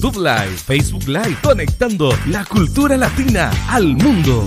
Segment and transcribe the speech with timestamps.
[0.00, 4.46] YouTube Live, Facebook Live, conectando la cultura latina al mundo.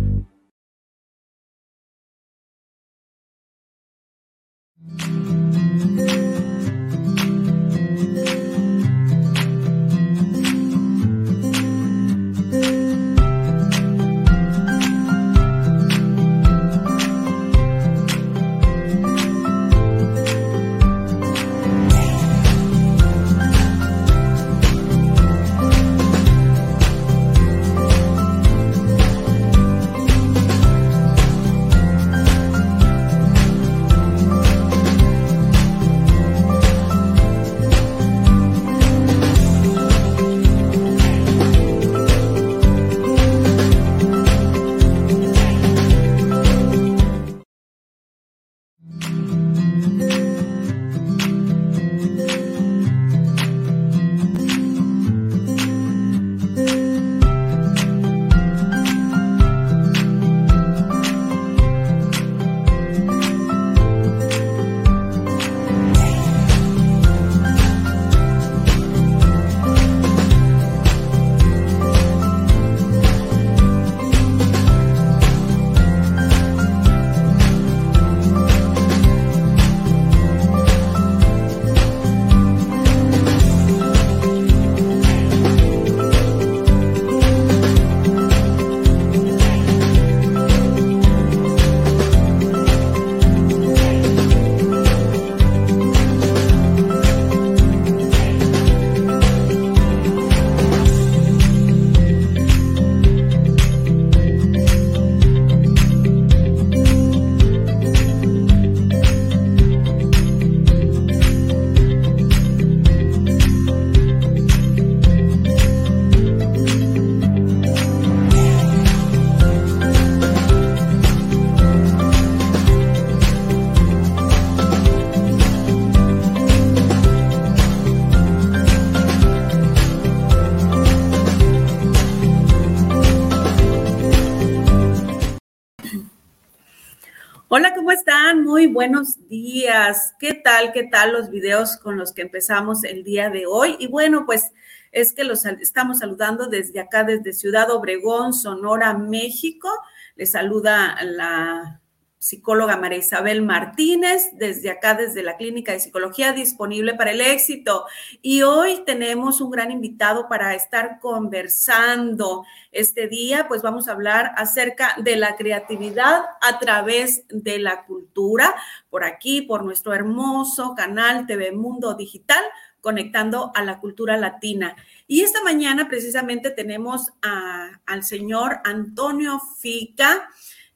[138.71, 140.13] Buenos días.
[140.19, 140.71] ¿Qué tal?
[140.71, 143.75] ¿Qué tal los videos con los que empezamos el día de hoy?
[143.79, 144.51] Y bueno, pues
[144.91, 149.69] es que los estamos saludando desde acá, desde Ciudad Obregón, Sonora, México.
[150.15, 151.80] Les saluda la
[152.21, 157.85] psicóloga María Isabel Martínez, desde acá, desde la Clínica de Psicología disponible para el éxito.
[158.21, 164.33] Y hoy tenemos un gran invitado para estar conversando este día, pues vamos a hablar
[164.37, 168.53] acerca de la creatividad a través de la cultura,
[168.91, 172.43] por aquí, por nuestro hermoso canal TV Mundo Digital
[172.81, 174.75] conectando a la cultura latina.
[175.07, 180.29] Y esta mañana precisamente tenemos al señor Antonio Fica.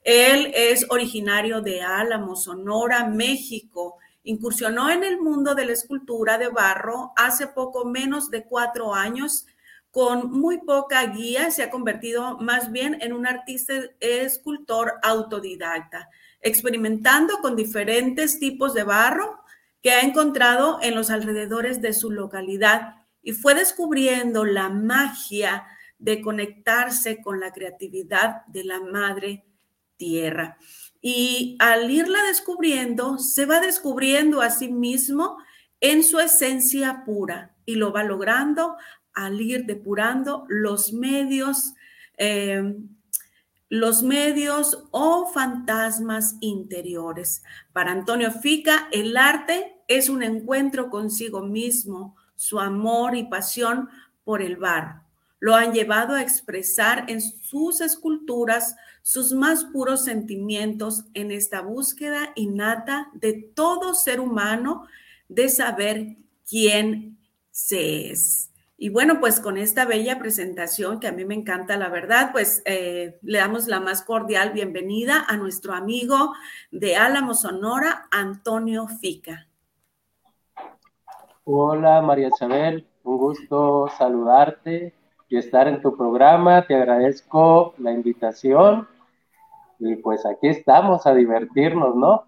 [0.05, 3.97] Él es originario de Álamo, Sonora, México.
[4.23, 9.47] Incursionó en el mundo de la escultura de barro hace poco menos de cuatro años.
[9.89, 16.07] Con muy poca guía, se ha convertido más bien en un artista escultor autodidacta,
[16.39, 19.39] experimentando con diferentes tipos de barro
[19.81, 25.65] que ha encontrado en los alrededores de su localidad y fue descubriendo la magia
[25.97, 29.45] de conectarse con la creatividad de la madre
[29.97, 30.57] tierra.
[31.01, 35.37] Y al irla descubriendo, se va descubriendo a sí mismo
[35.79, 38.75] en su esencia pura y lo va logrando
[39.13, 41.73] al ir depurando los medios,
[42.17, 42.75] eh,
[43.69, 47.43] los medios o fantasmas interiores.
[47.71, 53.89] Para Antonio Fica, el arte es un encuentro consigo mismo, su amor y pasión
[54.23, 55.01] por el barro.
[55.39, 58.75] Lo han llevado a expresar en sus esculturas
[59.05, 64.87] sus más puros sentimientos en esta búsqueda innata de todo ser humano
[65.29, 66.15] de saber
[66.49, 67.15] quién
[67.51, 68.51] se es.
[68.79, 72.63] Y bueno, pues con esta bella presentación que a mí me encanta, la verdad, pues
[72.65, 76.33] eh, le damos la más cordial bienvenida a nuestro amigo
[76.71, 79.47] de Álamo Sonora, Antonio Fica.
[81.43, 84.95] Hola María Isabel, un gusto saludarte
[85.29, 86.65] y estar en tu programa.
[86.65, 88.94] Te agradezco la invitación
[89.79, 92.25] y pues aquí estamos a divertirnos, ¿no?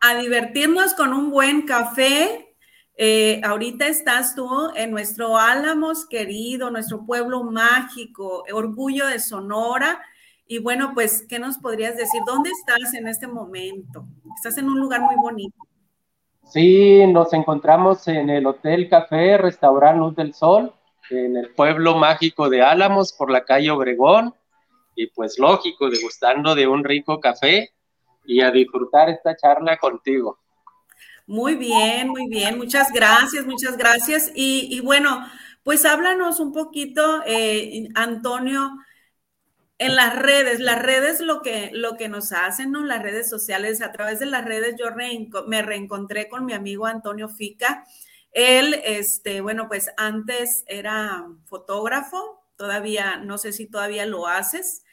[0.00, 2.54] a divertirnos con un buen café
[2.96, 10.00] eh, ahorita estás tú en nuestro Álamos querido, nuestro pueblo mágico, orgullo de Sonora.
[10.46, 12.20] Y bueno, pues, ¿qué nos podrías decir?
[12.26, 14.06] ¿Dónde estás en este momento?
[14.36, 15.56] Estás en un lugar muy bonito.
[16.44, 20.72] Sí, nos encontramos en el Hotel Café, Restaurante Luz del Sol,
[21.10, 24.34] en el pueblo mágico de Álamos, por la calle Obregón.
[24.94, 27.70] Y pues lógico, degustando de un rico café
[28.24, 30.38] y a disfrutar esta charla contigo.
[31.26, 32.58] Muy bien, muy bien.
[32.58, 34.30] Muchas gracias, muchas gracias.
[34.34, 35.26] Y, bueno,
[35.62, 38.70] pues háblanos un poquito, eh, Antonio,
[39.78, 42.84] en las redes, las redes lo que, lo que nos hacen, ¿no?
[42.84, 44.86] Las redes sociales, a través de las redes yo
[45.46, 47.84] me reencontré con mi amigo Antonio Fica.
[48.30, 54.83] Él, este, bueno, pues antes era fotógrafo, todavía, no sé si todavía lo haces.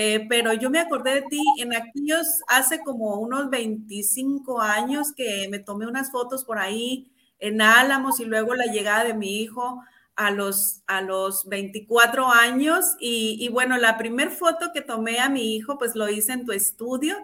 [0.00, 5.48] Eh, pero yo me acordé de ti en aquellos, hace como unos 25 años que
[5.50, 7.10] me tomé unas fotos por ahí
[7.40, 9.82] en Álamos y luego la llegada de mi hijo
[10.14, 12.94] a los, a los 24 años.
[13.00, 16.52] Y, bueno, la primera foto que tomé a mi hijo, pues lo hice en tu
[16.52, 17.16] estudio.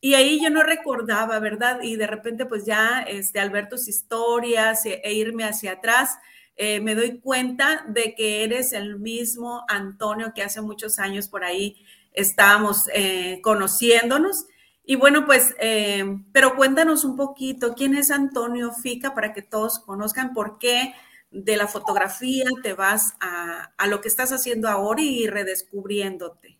[0.00, 1.80] Y ahí yo no recordaba, ¿verdad?
[1.82, 6.16] Y de repente, pues ya este, al ver tus historias e, e irme hacia atrás,
[6.54, 11.42] eh, me doy cuenta de que eres el mismo Antonio que hace muchos años por
[11.42, 14.46] ahí estábamos eh, conociéndonos.
[14.84, 19.78] Y bueno, pues, eh, pero cuéntanos un poquito, ¿quién es Antonio Fica para que todos
[19.78, 20.94] conozcan por qué
[21.30, 26.58] de la fotografía te vas a, a lo que estás haciendo ahora y redescubriéndote?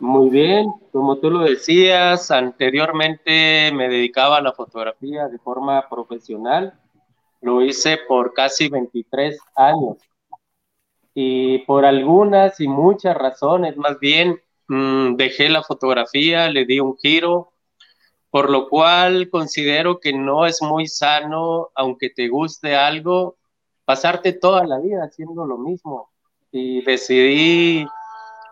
[0.00, 6.72] Muy bien, como tú lo decías, anteriormente me dedicaba a la fotografía de forma profesional.
[7.40, 10.07] Lo hice por casi 23 años
[11.20, 16.96] y por algunas y muchas razones, más bien mm, dejé la fotografía, le di un
[16.96, 17.54] giro,
[18.30, 23.36] por lo cual considero que no es muy sano, aunque te guste algo,
[23.84, 26.08] pasarte toda la vida haciendo lo mismo.
[26.52, 27.84] Y decidí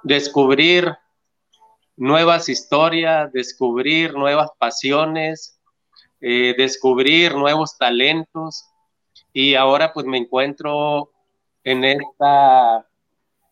[0.02, 0.92] descubrir
[1.96, 5.60] nuevas historias, descubrir nuevas pasiones,
[6.20, 8.68] eh, descubrir nuevos talentos.
[9.32, 11.12] Y ahora pues me encuentro
[11.66, 12.86] en, esta,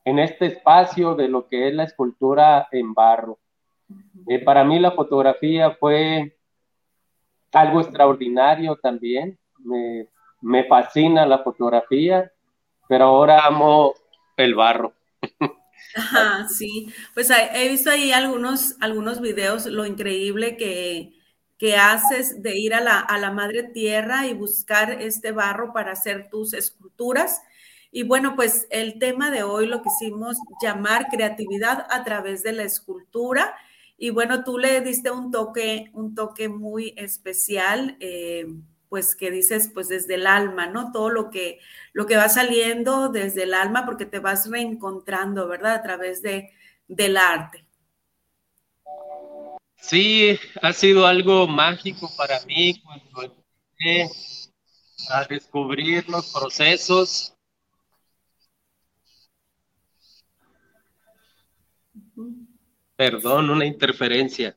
[0.04, 3.40] en este espacio de lo que es la escultura en barro.
[4.28, 6.36] Eh, para mí la fotografía fue
[7.52, 9.36] algo extraordinario también.
[9.58, 10.06] Me,
[10.40, 12.30] me fascina la fotografía,
[12.88, 13.94] pero ahora amo
[14.36, 14.92] el barro.
[15.96, 21.14] Ajá, sí, pues he visto ahí algunos, algunos videos, lo increíble que,
[21.58, 25.92] que haces de ir a la, a la madre tierra y buscar este barro para
[25.92, 27.42] hacer tus esculturas.
[27.96, 32.64] Y bueno, pues el tema de hoy lo quisimos llamar creatividad a través de la
[32.64, 33.54] escultura.
[33.96, 38.46] Y bueno, tú le diste un toque, un toque muy especial, eh,
[38.88, 40.90] pues que dices, pues desde el alma, ¿no?
[40.90, 41.60] Todo lo que,
[41.92, 45.74] lo que va saliendo desde el alma, porque te vas reencontrando, ¿verdad?
[45.74, 46.50] A través de,
[46.88, 47.64] del arte.
[49.76, 53.36] Sí, ha sido algo mágico para mí cuando
[53.78, 54.10] empecé
[55.10, 57.33] a descubrir los procesos
[62.96, 64.56] Perdón, una interferencia.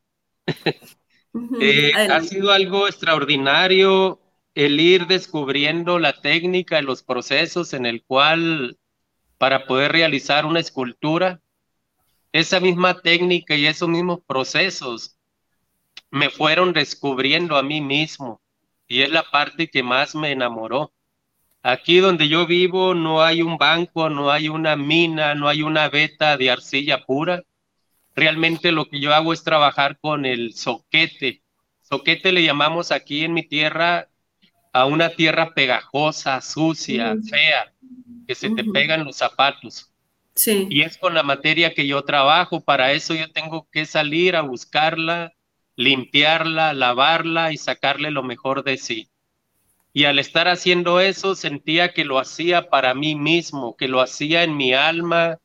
[1.60, 4.20] Eh, ha sido algo extraordinario
[4.56, 8.79] el ir descubriendo la técnica y los procesos en el cual
[9.38, 11.41] para poder realizar una escultura,
[12.32, 15.17] esa misma técnica y esos mismos procesos
[16.10, 18.41] me fueron descubriendo a mí mismo
[18.88, 20.91] y es la parte que más me enamoró.
[21.62, 25.89] Aquí donde yo vivo no hay un banco, no hay una mina, no hay una
[25.89, 27.44] veta de arcilla pura
[28.17, 31.43] realmente lo que yo hago es trabajar con el soquete.
[31.83, 34.09] Soquete le llamamos aquí en mi tierra
[34.74, 37.74] a una tierra pegajosa, sucia, fea,
[38.27, 39.93] que se te pegan los zapatos.
[40.33, 40.67] Sí.
[40.69, 44.41] Y es con la materia que yo trabajo, para eso yo tengo que salir a
[44.41, 45.33] buscarla,
[45.75, 49.09] limpiarla, lavarla y sacarle lo mejor de sí.
[49.93, 54.43] Y al estar haciendo eso sentía que lo hacía para mí mismo, que lo hacía
[54.43, 55.38] en mi alma,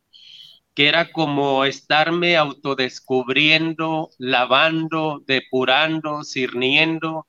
[0.75, 7.27] que era como estarme autodescubriendo, lavando, depurando, sirniendo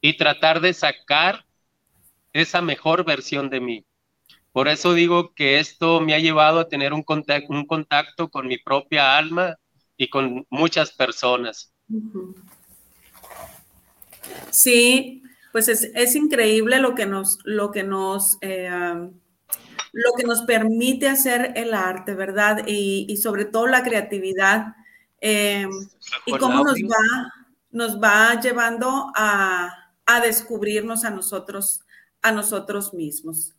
[0.00, 1.44] y tratar de sacar
[2.32, 3.86] esa mejor versión de mí.
[4.52, 8.46] Por eso digo que esto me ha llevado a tener un contacto, un contacto con
[8.46, 9.56] mi propia alma
[9.96, 11.72] y con muchas personas.
[14.50, 18.70] Sí, pues es, increíble lo que nos, lo que nos, eh,
[19.92, 22.64] lo que nos permite hacer el arte, ¿verdad?
[22.66, 24.74] Y, sobre todo la creatividad.
[25.20, 25.68] Eh,
[26.26, 27.32] y cómo nos va,
[27.70, 31.80] nos va llevando a, a descubrirnos a nosotros,
[32.22, 33.54] a nosotros mismos.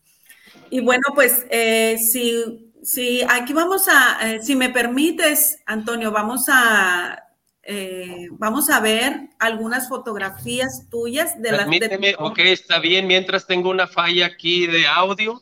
[0.69, 7.23] Y bueno, pues eh, si, aquí vamos a, eh, si me permites, Antonio, vamos a,
[7.63, 11.69] eh, vamos a ver algunas fotografías tuyas de las...
[11.69, 12.15] De...
[12.19, 15.41] ok, está bien, mientras tengo una falla aquí de audio.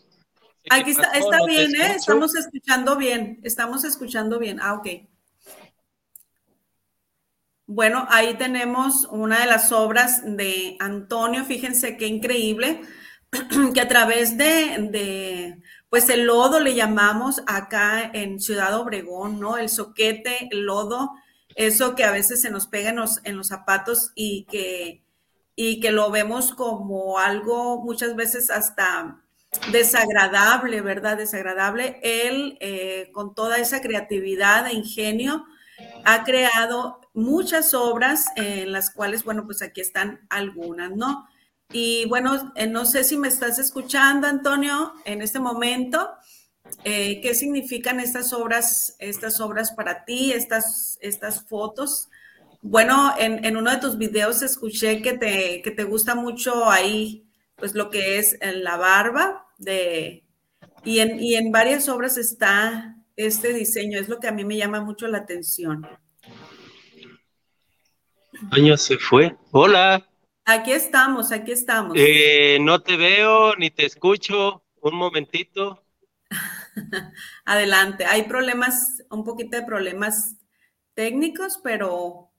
[0.70, 1.96] Aquí está, está bien, ¿eh?
[1.96, 4.60] Estamos escuchando bien, estamos escuchando bien.
[4.62, 4.88] Ah, ok.
[7.66, 12.82] Bueno, ahí tenemos una de las obras de Antonio, fíjense qué increíble
[13.74, 15.58] que a través de,
[15.90, 19.58] pues el lodo le llamamos acá en Ciudad Obregón, ¿no?
[19.58, 21.12] El soquete, el lodo,
[21.56, 25.06] eso que a veces se nos pega en los, en los zapatos y que,
[25.56, 29.22] y que lo vemos como algo muchas veces hasta
[29.72, 31.18] desagradable, ¿verdad?
[31.18, 32.00] Desagradable.
[32.04, 35.46] Él, eh, con toda esa creatividad e ingenio,
[36.06, 41.28] ha creado muchas obras en las cuales, bueno, pues aquí están algunas, ¿no?
[41.74, 46.10] Y bueno, eh, no sé si me estás escuchando, Antonio, en este momento.
[46.84, 52.10] Eh, ¿Qué significan estas obras, estas obras para ti, estas, estas fotos?
[52.62, 57.26] Bueno, en, uno de tus videos escuché que te, que te gusta mucho ahí,
[57.62, 60.26] pues lo que es la barba de,
[60.84, 64.58] y en, y en varias obras está este diseño, es lo que a mí me
[64.58, 65.88] llama mucho la atención.
[68.50, 69.38] Año se fue.
[69.52, 70.10] Hola.
[70.44, 71.94] Aquí estamos, aquí estamos.
[71.96, 74.64] Eh, no te veo ni te escucho.
[74.82, 75.86] Un momentito.
[77.46, 78.06] Adelante.
[78.06, 80.36] Hay problemas, un poquito de problemas
[80.96, 82.31] técnicos, pero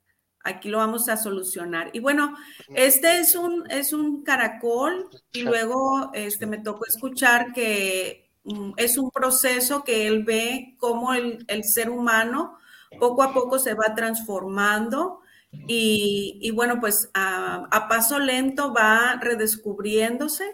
[0.44, 1.90] aquí lo vamos a solucionar.
[1.92, 2.36] Y bueno,
[2.74, 8.98] este es un, es un caracol y luego este, me tocó escuchar que mm, es
[8.98, 12.58] un proceso que él ve cómo el, el ser humano
[12.98, 15.22] poco a poco se va transformando
[15.68, 20.44] y, bueno, pues a, paso lento va redescubriéndose.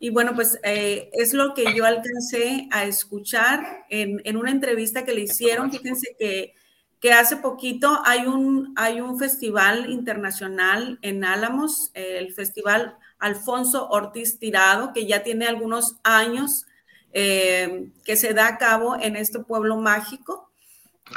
[0.00, 5.14] Y bueno, pues eh, es lo que yo alcancé a escuchar en, una entrevista que
[5.14, 5.70] le hicieron.
[5.70, 6.54] Fíjense que,
[7.02, 14.38] que, hace poquito hay un, hay un festival internacional en Álamos, el Festival Alfonso Ortiz
[14.38, 16.66] Tirado, que ya tiene algunos años
[17.12, 20.50] eh, que se da a cabo en este pueblo mágico.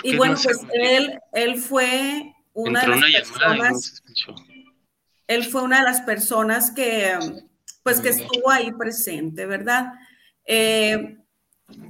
[0.03, 4.03] Y bueno, pues él, él fue una de las personas,
[5.27, 7.17] él fue una de las personas que,
[7.83, 9.93] pues, que estuvo ahí presente, ¿verdad?
[10.45, 11.17] Eh,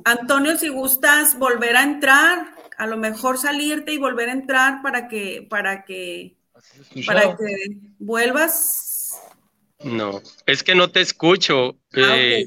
[0.03, 5.07] Antonio, si gustas volver a entrar, a lo mejor salirte y volver a entrar para
[5.07, 6.37] que, para que,
[7.05, 7.45] para que
[7.99, 9.21] vuelvas.
[9.83, 11.77] No, es que no te escucho.
[11.93, 12.45] Ah, eh,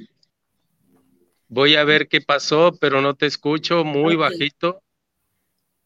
[1.49, 4.83] voy a ver qué pasó, pero no te escucho muy bajito.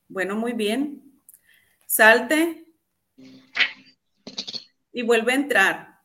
[0.09, 1.13] Bueno, muy bien
[1.93, 2.65] salte
[4.95, 6.01] y vuelve a entrar.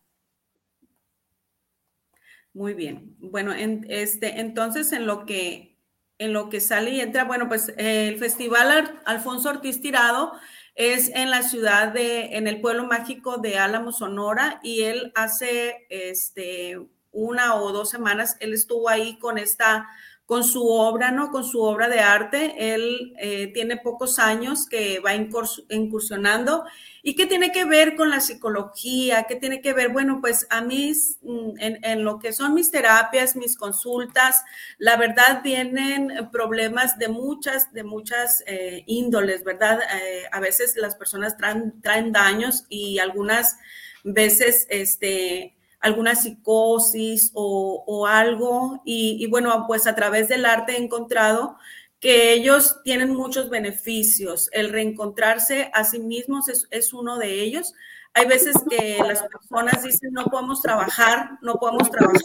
[2.51, 3.15] Muy bien.
[3.19, 5.76] Bueno, en, este, entonces en lo que
[6.19, 10.33] en lo que sale y entra, bueno, pues el Festival Alfonso Ortiz Tirado
[10.75, 15.87] es en la ciudad de, en el pueblo mágico de Álamo, Sonora, y él hace
[15.89, 16.79] este,
[17.11, 19.87] una o dos semanas, él estuvo ahí con esta
[20.27, 21.31] con su obra, ¿no?
[21.31, 22.73] Con su obra de arte.
[22.73, 26.65] Él eh, tiene pocos años que va incursionando
[27.01, 30.59] y qué tiene que ver con la psicología, qué tiene que ver, bueno, pues a
[30.59, 30.91] mí
[31.21, 34.43] mm, en, lo que son mis terapias, mis consultas,
[34.77, 39.79] la verdad vienen problemas de muchas, de muchas eh, índoles, ¿verdad?
[39.79, 43.55] Eh, a veces las personas traen, traen daños y algunas
[44.03, 48.81] veces, este, alguna psicosis o, algo.
[48.85, 51.57] Y, bueno, pues a través del arte he encontrado
[51.99, 54.49] que ellos tienen muchos beneficios.
[54.51, 57.73] El reencontrarse a sí mismos es, uno de ellos.
[58.13, 62.21] Hay veces que las personas dicen no podemos trabajar, no podemos trabajar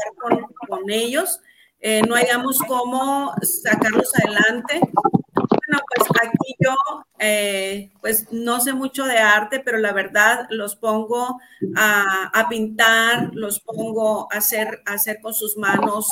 [0.69, 1.41] con, ellos,
[1.81, 4.81] eh, no hayamos cómo sacarlos adelante.
[5.73, 6.75] Bueno, pues aquí yo,
[7.19, 11.41] eh, pues no sé mucho de arte, pero la verdad los pongo
[11.77, 16.11] a, pintar, los pongo a hacer, a hacer con sus manos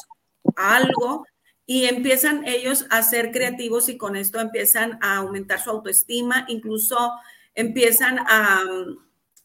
[0.57, 1.27] algo
[1.67, 7.13] y empiezan ellos a ser creativos y con esto empiezan a aumentar su autoestima, incluso
[7.55, 8.65] empiezan a,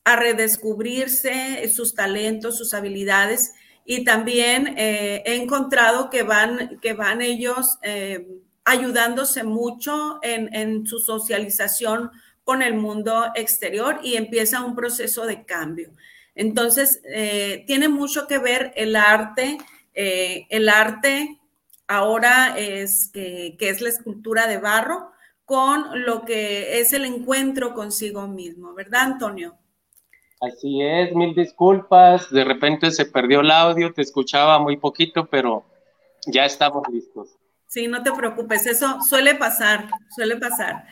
[0.06, 3.54] a redescubrirse sus talentos, sus habilidades
[3.84, 8.26] y también eh, he encontrado que van, que van ellos eh,
[8.66, 12.12] ayudándose mucho en, su socialización
[12.44, 15.92] con el mundo exterior y empieza un proceso de cambio.
[16.36, 19.58] Entonces, eh, tiene mucho que ver el arte,
[19.94, 21.40] el arte
[21.88, 25.12] ahora es que es la escultura de barro
[25.46, 29.56] con lo que es el encuentro consigo mismo, ¿verdad, Antonio?
[30.42, 32.30] Así es, mil disculpas.
[32.30, 35.64] De repente se perdió el audio, te escuchaba muy poquito, pero
[36.28, 37.30] ya estamos listos.
[37.68, 40.86] Sí, no te preocupes, eso suele pasar, suele pasar.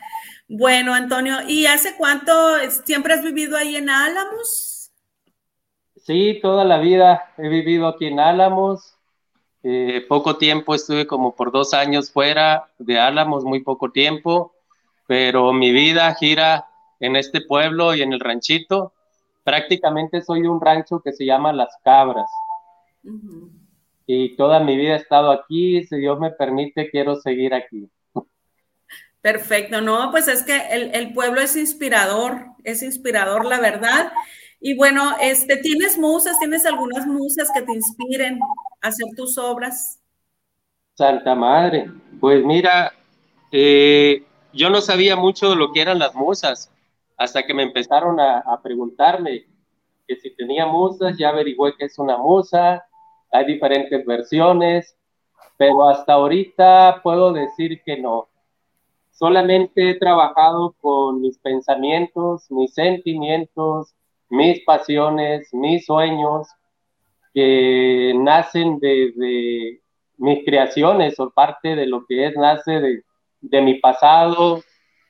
[0.48, 2.32] Bueno, Antonio, ¿y hace cuánto
[2.84, 4.92] siempre has vivido ahí en Álamos?
[5.96, 8.98] Sí, toda la vida he vivido aquí en Álamos.
[9.62, 14.52] Eh, poco tiempo estuve como por dos años fuera de Álamos, muy poco tiempo,
[15.06, 16.68] pero mi vida gira
[17.00, 18.92] en este pueblo y en el ranchito
[19.44, 22.30] prácticamente soy de un rancho que se llama Las Cabras.
[24.06, 27.88] Y toda mi vida he estado aquí, si Dios me permite, quiero seguir aquí.
[29.20, 34.12] Perfecto, no, pues es que el, pueblo es inspirador, es inspirador, la verdad.
[34.60, 36.38] Y bueno, este, ¿tienes musas?
[36.38, 38.38] ¿Tienes algunas musas que te inspiren
[38.82, 39.98] a hacer tus obras?
[40.94, 42.92] Santa Madre, pues mira,
[43.50, 46.70] eh, yo no sabía mucho de lo que eran las musas,
[47.16, 49.46] hasta que me empezaron a, preguntarme
[50.06, 52.84] que si tenía musas, ya averigüé que es una musa,
[53.34, 54.96] hay diferentes versiones,
[55.56, 58.28] pero hasta ahorita puedo decir que no.
[59.10, 63.92] Solamente he trabajado con mis pensamientos, mis sentimientos,
[64.30, 66.46] mis pasiones, mis sueños,
[67.32, 69.80] que nacen de,
[70.16, 73.02] mis creaciones o parte de lo que es, nace
[73.40, 74.62] de mi pasado,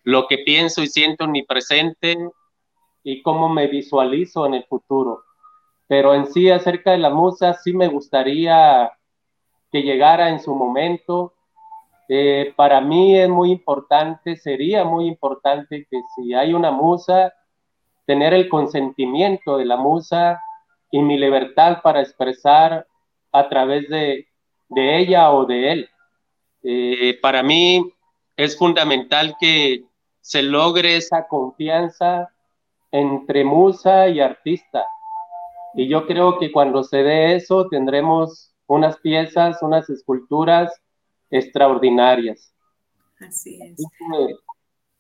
[0.03, 2.17] lo que pienso y siento en mi presente
[3.03, 5.25] y cómo me visualizo en el futuro.
[5.87, 8.91] Pero en sí, acerca de la musa, sí me gustaría
[9.71, 11.35] que llegara en su momento.
[12.09, 17.33] Eh, para mí es muy importante, sería muy importante que si hay una musa,
[18.07, 20.41] tener el consentimiento de la musa
[20.91, 22.87] y mi libertad para expresar
[23.33, 24.29] a través de,
[24.77, 25.89] ella o de él.
[26.63, 27.93] Eh, para mí
[28.37, 29.85] es fundamental que
[30.21, 32.31] se logre esa confianza
[32.91, 34.87] entre musa y artista.
[35.75, 40.73] Y yo creo que cuando se dé eso tendremos unas piezas, unas esculturas
[41.31, 42.53] extraordinarias.
[43.21, 43.83] Así es.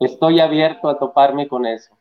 [0.00, 1.96] Estoy abierto a toparme con eso.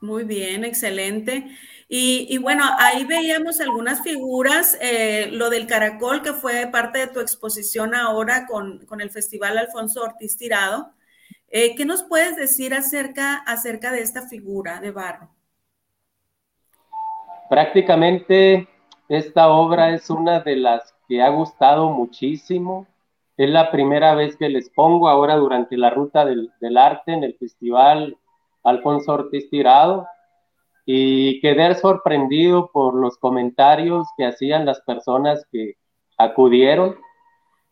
[0.00, 1.46] Muy bien, excelente.
[1.88, 7.20] Y, bueno, ahí veíamos algunas figuras, eh, lo del caracol que fue parte de tu
[7.20, 10.92] exposición ahora con, con el Festival Alfonso Ortiz Tirado.
[11.48, 15.34] Eh, ¿Qué nos puedes decir acerca, acerca de esta figura de barro?
[17.48, 18.68] Prácticamente
[19.08, 22.86] esta obra es una de las que ha gustado muchísimo.
[23.36, 27.34] Es la primera vez que les pongo ahora durante la ruta del, arte en el
[27.38, 28.16] Festival
[28.64, 30.06] Alfonso Ortiz Tirado
[30.84, 35.76] y quedé sorprendido por los comentarios que hacían las personas que
[36.18, 36.96] acudieron.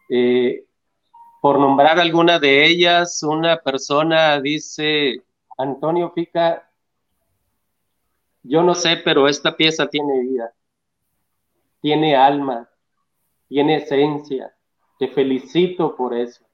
[0.09, 0.65] Eh,
[1.43, 5.23] por nombrar alguna de ellas, una persona dice,
[5.59, 6.66] Antonio Fica,
[8.49, 10.53] yo no sé, pero esta pieza tiene vida,
[11.81, 12.69] tiene alma,
[13.49, 14.53] tiene esencia.
[14.99, 16.45] Te felicito por eso.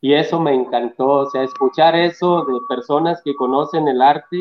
[0.00, 4.38] Y eso me encantó, o sea, escuchar eso de personas que conocen el arte,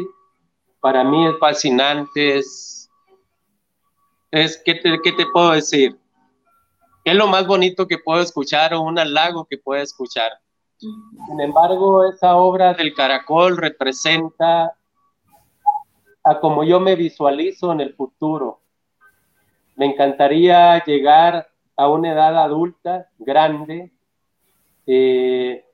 [0.80, 2.90] para mí es fascinante, es,
[4.32, 6.02] es ¿qué te, qué te puedo decir?
[7.04, 10.32] es lo más bonito que puedo escuchar o un halago que puedo escuchar.
[10.78, 14.76] Sin embargo, esa obra del caracol representa
[16.24, 18.62] a como yo me visualizo en el futuro.
[19.76, 23.92] Me encantaría llegar a una edad adulta, grande,
[24.86, 25.66] eh,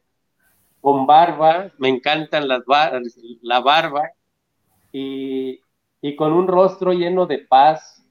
[0.82, 2.62] con barba, me encantan las
[3.42, 4.12] la barba,
[4.94, 5.60] y,
[6.02, 8.06] y con un rostro lleno de paz,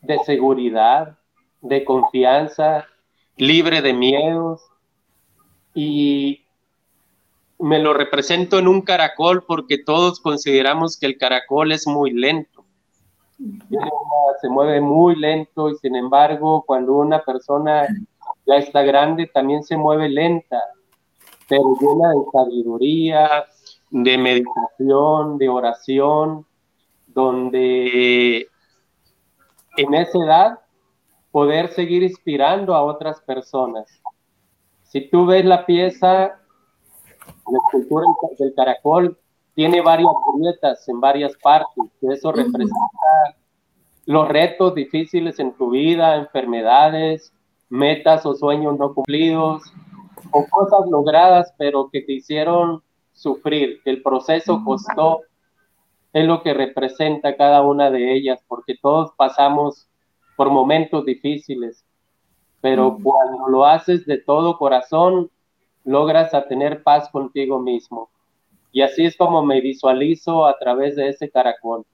[0.00, 1.18] de seguridad,
[1.60, 2.86] de confianza,
[3.36, 4.62] libre de miedos
[5.74, 6.45] y
[7.58, 12.64] me lo represento en un caracol porque todos consideramos que el caracol es muy lento.
[14.40, 17.86] Se mueve muy lento y sin embargo cuando una persona
[18.46, 20.60] ya está grande también se mueve lenta,
[21.48, 23.44] pero llena de sabiduría,
[23.90, 26.46] de meditación, de oración,
[27.06, 28.48] donde
[29.76, 30.58] en esa edad
[31.30, 33.86] poder seguir inspirando a otras personas.
[34.84, 36.40] Si tú ves la pieza,
[37.50, 38.06] la escultura
[38.38, 39.18] del caracol
[39.54, 42.76] tiene varias grietas en varias partes, eso representa
[44.04, 47.32] los retos difíciles en tu vida, enfermedades,
[47.68, 49.62] metas o sueños no cumplidos,
[50.30, 55.22] o cosas logradas, pero que te hicieron sufrir, que el proceso costó,
[56.12, 59.88] es lo que representa cada una de ellas, porque todos pasamos
[60.36, 61.84] por momentos difíciles,
[62.60, 65.30] pero cuando lo haces de todo corazón,
[65.86, 68.10] logras a tener paz contigo mismo.
[68.72, 71.86] Y así es como me visualizo a través de ese caracol.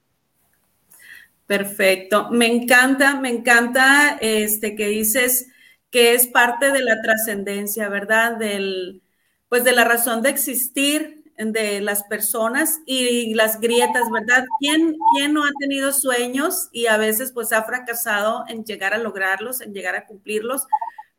[1.46, 2.28] Perfecto.
[2.30, 5.48] Me encanta, me encanta este que dices
[5.90, 8.36] que es parte de la trascendencia, ¿verdad?
[8.36, 9.02] Del,
[9.48, 14.44] pues de la razón de existir de las personas y las grietas, ¿verdad?
[14.60, 18.98] ¿Quién, ¿Quién no ha tenido sueños y a veces pues ha fracasado en llegar a
[18.98, 20.66] lograrlos, en llegar a cumplirlos?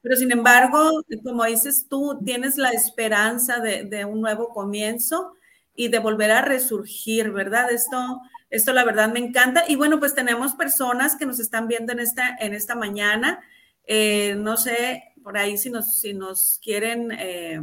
[0.03, 5.33] Pero sin embargo, como dices tú, tienes la esperanza de, un nuevo comienzo
[5.73, 7.71] y de volver a resurgir, ¿verdad?
[7.71, 9.63] Esto, esto la verdad me encanta.
[9.65, 13.39] Y bueno, pues tenemos personas que nos están viendo en esta, en esta mañana.
[13.85, 17.61] Eh, no sé, por ahí si nos, si nos quieren eh,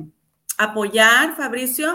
[0.57, 1.95] apoyar, Fabricio,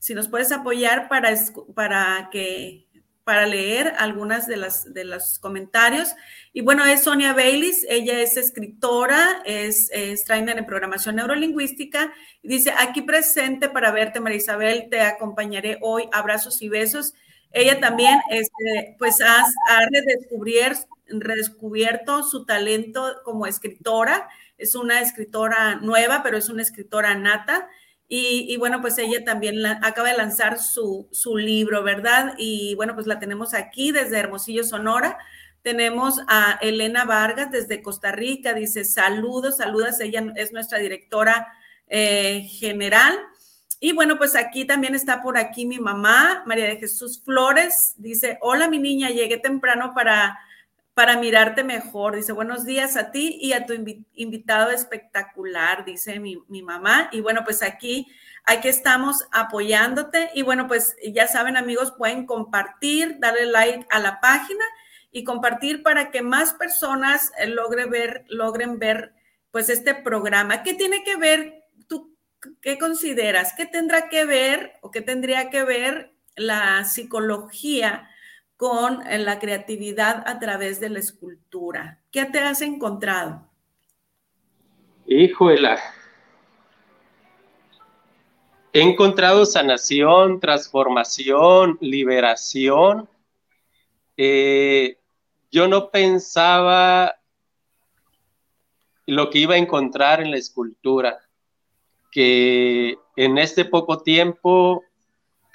[0.00, 1.32] si nos puedes apoyar para,
[1.72, 2.83] para que
[3.24, 6.14] para leer algunas de las de los comentarios.
[6.52, 12.12] Y bueno, es Sonia Baylis, ella es escritora, es, es trainer en programación neurolingüística.
[12.42, 17.14] Dice, aquí presente para verte, María Isabel, te acompañaré hoy, abrazos y besos.
[17.50, 19.80] Ella también, este, pues, ha, ha
[21.08, 24.28] redescubierto su talento como escritora.
[24.58, 27.68] Es una escritora nueva, pero es una escritora nata.
[28.06, 32.34] Y, bueno, pues ella también acaba de lanzar su, su, libro, ¿verdad?
[32.36, 35.18] Y bueno, pues la tenemos aquí desde Hermosillo, Sonora.
[35.62, 41.48] Tenemos a Elena Vargas desde Costa Rica, dice saludos, saludas, ella es nuestra directora
[41.88, 43.18] eh, general.
[43.80, 48.38] Y bueno, pues aquí también está por aquí mi mamá, María de Jesús Flores, dice,
[48.40, 50.38] hola mi niña, llegué temprano para
[50.94, 52.16] para mirarte mejor.
[52.16, 53.74] Dice, buenos días a ti y a tu
[54.14, 57.08] invitado espectacular, dice mi, mamá.
[57.12, 58.06] Y bueno, pues aquí,
[58.44, 60.30] aquí estamos apoyándote.
[60.34, 64.64] Y bueno, pues ya saben amigos, pueden compartir, darle like a la página
[65.10, 69.14] y compartir para que más personas eh, logre ver, logren ver
[69.50, 70.62] pues este programa.
[70.62, 71.64] ¿Qué tiene que ver?
[71.88, 72.16] ¿Tú
[72.60, 73.52] qué consideras?
[73.56, 78.08] ¿Qué tendrá que ver o qué tendría que ver la psicología?
[78.64, 82.00] Con eh, la creatividad a través de la escultura.
[82.10, 83.46] ¿Qué te has encontrado?
[85.06, 85.76] Híjole.
[88.72, 93.06] He encontrado sanación, transformación, liberación.
[94.16, 94.96] Eh,
[95.50, 97.16] yo no pensaba
[99.04, 101.18] lo que iba a encontrar en la escultura,
[102.10, 104.82] que en este poco tiempo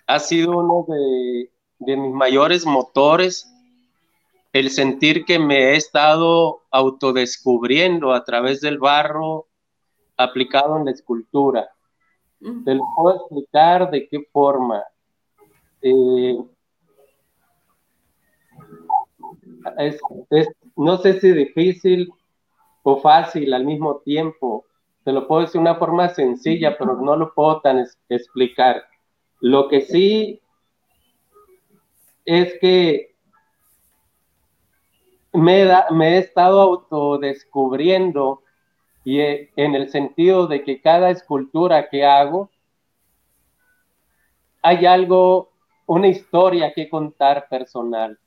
[0.06, 3.50] ha sido uno de de mis mayores motores
[4.52, 9.48] el sentir que me he estado autodescubriendo a través del barro
[10.18, 11.70] aplicado en la escultura.
[12.40, 14.84] Te lo puedo explicar de qué forma.
[15.82, 16.38] Eh,
[20.76, 22.12] no sé si difícil
[22.84, 24.66] o fácil al mismo tiempo.
[25.04, 28.84] Te lo puedo decir de una forma sencilla, pero no lo puedo tan explicar.
[29.42, 30.42] Lo que sí
[32.30, 33.16] es que
[35.34, 38.44] me, he estado autodescubriendo
[39.04, 42.52] y en el sentido de que cada escultura que hago
[44.62, 45.52] hay algo,
[45.88, 48.20] una historia que contar personal.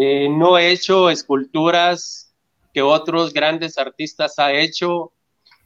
[0.00, 2.34] Eh, no he hecho esculturas
[2.74, 5.12] que otros grandes artistas han hecho,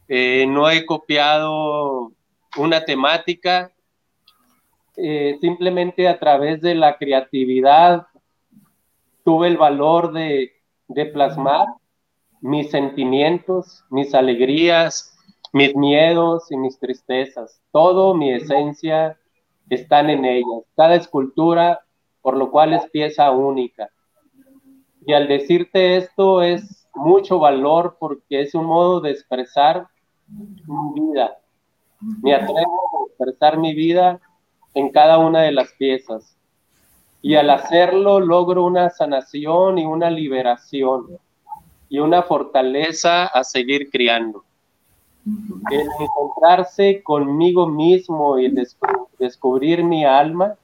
[0.09, 2.13] eh, no he copiado
[2.59, 3.73] una temática,
[4.97, 8.07] eh, simplemente a través de la creatividad
[9.25, 10.53] tuve el valor de,
[11.13, 11.67] plasmar
[12.41, 15.19] mis sentimientos, mis alegrías,
[15.53, 17.61] mis miedos y mis tristezas.
[17.73, 19.19] Todo mi esencia
[19.69, 20.63] están en ellas.
[20.77, 21.81] Cada escultura,
[22.23, 23.91] por lo cual es pieza única.
[25.05, 29.89] Y al decirte esto es mucho valor porque es un modo de expresar
[30.29, 31.37] mi vida.
[32.23, 34.21] Me atrevo a expresar mi vida
[34.77, 36.37] en cada una de las piezas.
[37.23, 41.19] Y al hacerlo logro una sanación y una liberación
[41.89, 44.45] y una fortaleza a seguir criando.
[45.71, 48.55] El encontrarse conmigo mismo y
[49.19, 50.57] descubrir mi alma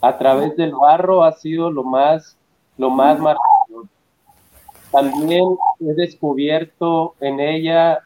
[0.00, 2.38] a través del barro ha sido lo más,
[2.78, 3.88] lo más maravilloso.
[4.90, 5.44] También
[5.80, 8.00] he descubierto en ella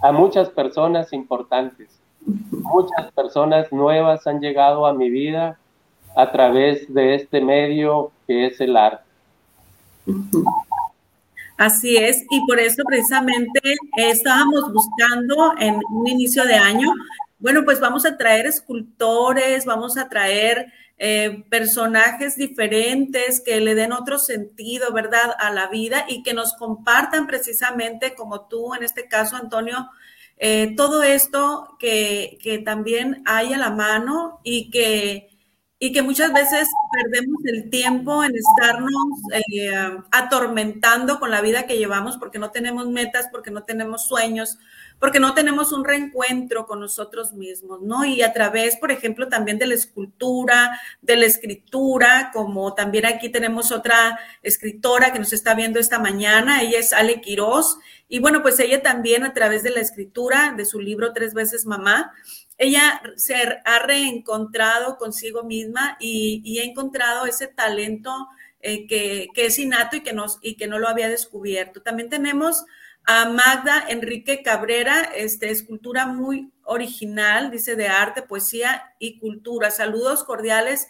[0.00, 5.58] a muchas personas importantes Muchas personas nuevas han llegado a mi vida
[6.16, 9.04] a través de este medio que es el arte.
[11.56, 13.60] Así es, y por eso precisamente
[13.96, 16.92] estábamos buscando en un inicio de año,
[17.38, 23.92] bueno, pues vamos a traer escultores, vamos a traer eh, personajes diferentes que le den
[23.92, 29.08] otro sentido, ¿verdad?, a la vida y que nos compartan precisamente, como tú en este
[29.08, 29.88] caso, Antonio,
[30.44, 35.30] eh, todo esto que, que, también hay a la mano y que,
[35.78, 38.92] y que muchas veces perdemos el tiempo en estarnos
[39.32, 39.70] eh,
[40.10, 44.58] atormentando con la vida que llevamos porque no tenemos metas, porque no tenemos sueños,
[45.02, 48.04] porque no tenemos un reencuentro con nosotros mismos, ¿no?
[48.04, 53.28] Y a través, por ejemplo, también de la escultura, de la escritura, como también aquí
[53.28, 58.42] tenemos otra escritora que nos está viendo esta mañana, ella es Ale Quiroz, y bueno,
[58.42, 62.12] pues ella también a través de la escritura de su libro Tres veces Mamá,
[62.56, 63.34] ella se
[63.64, 68.28] ha reencontrado consigo misma y, ha encontrado ese talento
[68.60, 71.82] eh, que, que, es innato y que, nos, y que no lo había descubierto.
[71.82, 72.64] También tenemos
[73.04, 79.70] a Magda Enrique Cabrera, este, escultura muy original, dice de arte, poesía y cultura.
[79.70, 80.88] Saludos cordiales,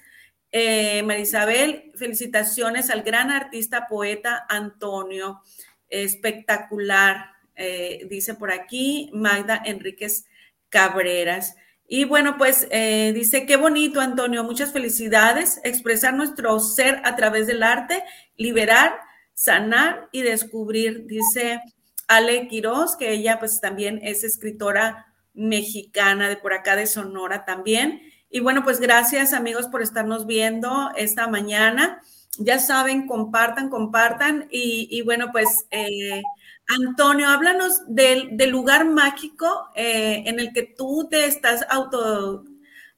[0.51, 1.93] eh, Marisabel.
[1.95, 5.41] Felicitaciones al gran artista, poeta Antonio.
[5.89, 10.27] Espectacular, eh, dice por aquí Magda Enríquez
[10.69, 11.57] Cabreras.
[11.87, 17.47] Y bueno, pues eh, dice, qué bonito, Antonio, muchas felicidades, expresar nuestro ser a través
[17.47, 18.03] del arte,
[18.37, 18.99] liberar,
[19.35, 21.61] sanar y descubrir, dice
[22.09, 28.03] Ale Quiroz, que ella pues también es escritora mexicana de por acá de Sonora también.
[28.31, 32.01] Y bueno, pues gracias amigos por estarnos viendo esta mañana.
[32.39, 34.49] Ya saben, compartan, compartan.
[34.51, 36.23] Y, bueno, pues eh,
[36.67, 42.45] Antonio, háblanos del, lugar mágico eh, en el que tú te estás auto,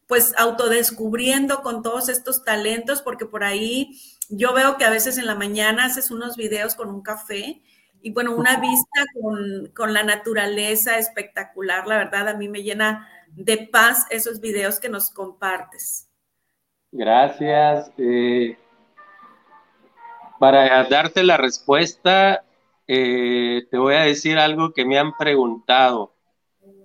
[0.06, 5.26] pues autodescubriendo con todos estos talentos, porque por ahí yo veo que a veces en
[5.26, 7.60] la mañana haces unos videos con un café
[8.04, 9.02] y bueno, una vista
[9.74, 14.90] con, la naturaleza espectacular, la verdad, a mí me llena de paz esos videos que
[14.90, 16.10] nos compartes.
[16.92, 17.90] Gracias.
[17.96, 18.58] Eh,
[20.38, 22.44] para darte la respuesta,
[22.86, 26.12] eh, te voy a decir algo que me han preguntado.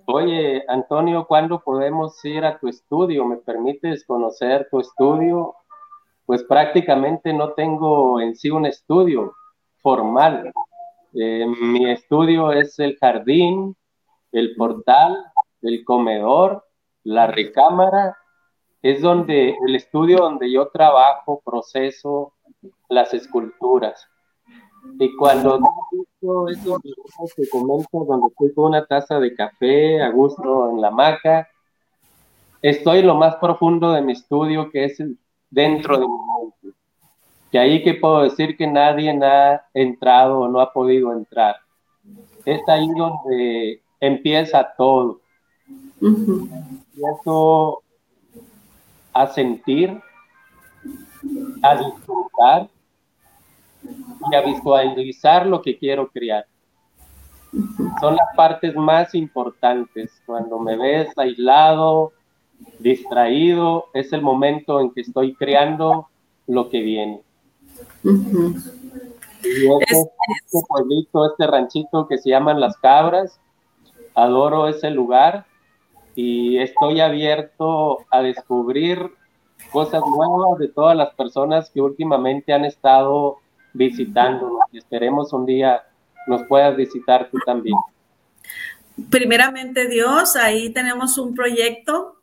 [0.06, 3.26] Oye, Antonio, ¿cuándo podemos ir a tu estudio?
[3.26, 5.54] ¿Me permites conocer tu estudio?
[6.24, 9.34] Pues prácticamente no tengo en sí un estudio
[9.82, 10.50] formal.
[11.14, 13.76] Eh, mi estudio es el jardín,
[14.32, 15.16] el portal,
[15.62, 16.64] el comedor,
[17.04, 18.16] la recámara.
[18.82, 22.34] Es donde el estudio donde yo trabajo, proceso
[22.88, 24.08] las esculturas.
[24.98, 25.60] Y cuando
[26.50, 26.80] esto
[27.36, 31.48] que comento, donde estoy con una taza de café a gusto en la hamaca,
[32.62, 35.02] estoy lo más profundo de mi estudio, que es
[35.50, 36.14] dentro de mi.
[37.52, 41.56] Y ahí que puedo decir que nadie ha entrado o no ha podido entrar.
[42.44, 45.20] Es ahí donde empieza todo.
[46.00, 47.82] Empiezo
[49.12, 50.00] a sentir,
[51.62, 52.68] a disfrutar
[54.30, 56.46] y a visualizar lo que quiero crear.
[58.00, 60.22] Son las partes más importantes.
[60.24, 62.12] Cuando me ves aislado,
[62.78, 66.08] distraído, es el momento en que estoy creando
[66.46, 67.22] lo que viene.
[68.02, 73.40] Y este, pueblito, este ranchito que se llaman Las Cabras,
[74.14, 75.46] adoro ese lugar
[76.14, 79.10] y estoy abierto a descubrir
[79.72, 83.38] cosas nuevas de todas las personas que últimamente han estado
[83.72, 85.82] visitándonos y esperemos un día
[86.26, 87.76] nos puedas visitar tú también.
[89.10, 92.19] Primeramente Dios, ahí tenemos un proyecto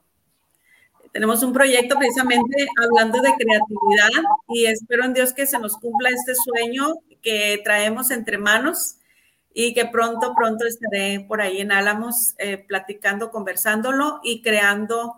[1.18, 6.10] tenemos un proyecto precisamente hablando de creatividad y espero en Dios que se nos cumpla
[6.12, 9.00] este sueño que traemos entre manos
[9.52, 15.16] y que pronto, pronto estaré por ahí en Álamos eh, platicando, conversándolo y creando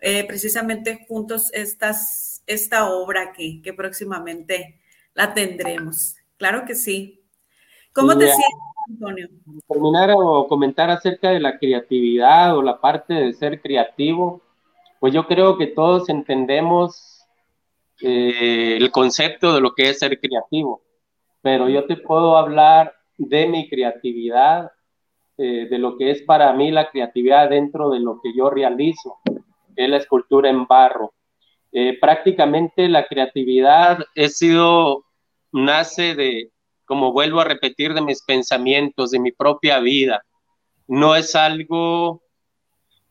[0.00, 4.82] eh, precisamente juntos estas, esta obra que, que próximamente
[5.14, 6.16] la tendremos.
[6.36, 7.24] Claro que sí.
[7.94, 8.44] ¿Cómo te sientes,
[8.90, 9.28] Antonio?
[9.66, 14.42] Terminar o comentar acerca de la creatividad o la parte de ser creativo
[15.00, 17.18] pues yo creo que todos entendemos
[18.00, 20.82] eh, el concepto de lo que es ser creativo,
[21.42, 24.70] pero yo te puedo hablar de mi creatividad,
[25.36, 29.18] eh, de lo que es para mí la creatividad dentro de lo que yo realizo,
[29.74, 31.12] es la escultura en barro.
[31.72, 35.04] Eh, prácticamente la creatividad he sido,
[35.52, 36.50] nace de,
[36.84, 40.22] como vuelvo a repetir, de mis pensamientos, de mi propia vida.
[40.86, 42.22] No es algo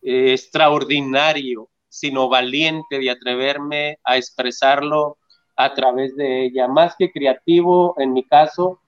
[0.02, 1.69] extraordinario,
[2.00, 5.18] sino valiente de atreverme a expresarlo
[5.56, 6.68] a través de ella.
[6.68, 8.80] Más que creativo, en mi caso,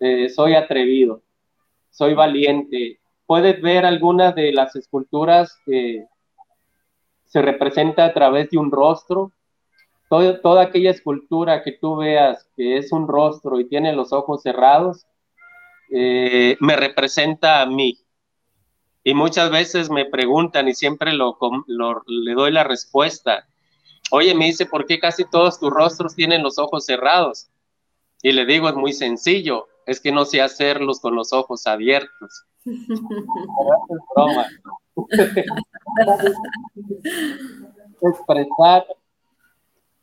[0.00, 1.22] eh, soy atrevido,
[1.90, 3.00] soy valiente.
[3.26, 6.06] Puedes ver algunas de las esculturas que
[7.26, 9.32] se representa a través de un rostro.
[10.08, 15.06] toda aquella escultura que tú veas que es un rostro y tiene los ojos cerrados,
[15.90, 17.98] eh, me representa a mí.
[19.04, 21.38] Y muchas veces me preguntan y siempre lo,
[22.06, 23.46] le doy la respuesta.
[24.10, 27.48] Oye, me dice, ¿por qué casi todos tus rostros tienen los ojos cerrados?
[28.22, 32.44] Y le digo, es muy sencillo, es que no sé hacerlos con los ojos abiertos.
[38.02, 38.86] Expresar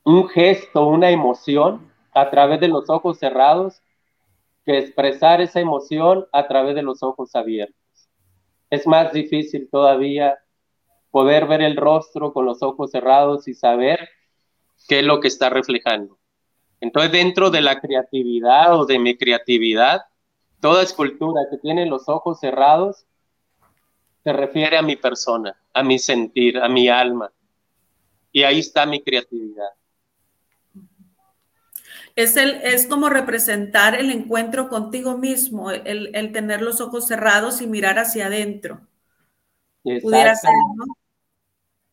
[0.03, 3.81] un gesto, una emoción a través de los ojos cerrados
[4.65, 7.84] que expresar esa emoción a través de los ojos abiertos.
[8.69, 10.37] Es más difícil todavía
[11.11, 14.09] poder ver el rostro con los ojos cerrados y saber
[14.87, 16.17] qué es lo que está reflejando.
[16.81, 20.01] Entonces, dentro de la creatividad o de mi creatividad,
[20.59, 23.05] toda escultura que tiene los ojos cerrados
[24.23, 27.31] se refiere a mi persona, a mi sentir, a mi alma.
[28.31, 29.69] Y ahí está mi creatividad.
[32.15, 37.67] Es, el, es como representar el encuentro contigo mismo, el, tener los ojos cerrados y
[37.67, 38.81] mirar hacia adentro.
[39.83, 40.85] Pudiera ser, ¿no?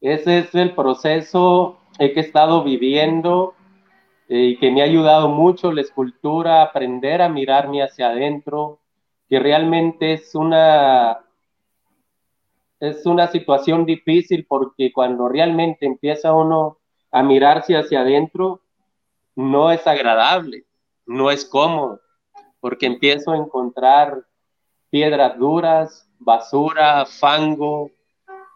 [0.00, 3.54] Ese es el proceso que he estado viviendo
[4.28, 8.80] eh, y que me ha ayudado mucho la escultura, aprender a mirarme hacia adentro,
[9.28, 11.20] que realmente es una,
[12.80, 16.78] es una situación difícil porque cuando realmente empieza uno
[17.10, 18.61] a mirarse hacia adentro,
[19.34, 20.64] no es agradable,
[21.06, 22.00] no es cómodo,
[22.60, 24.24] porque empiezo a encontrar
[24.90, 27.90] piedras duras, basura, fango,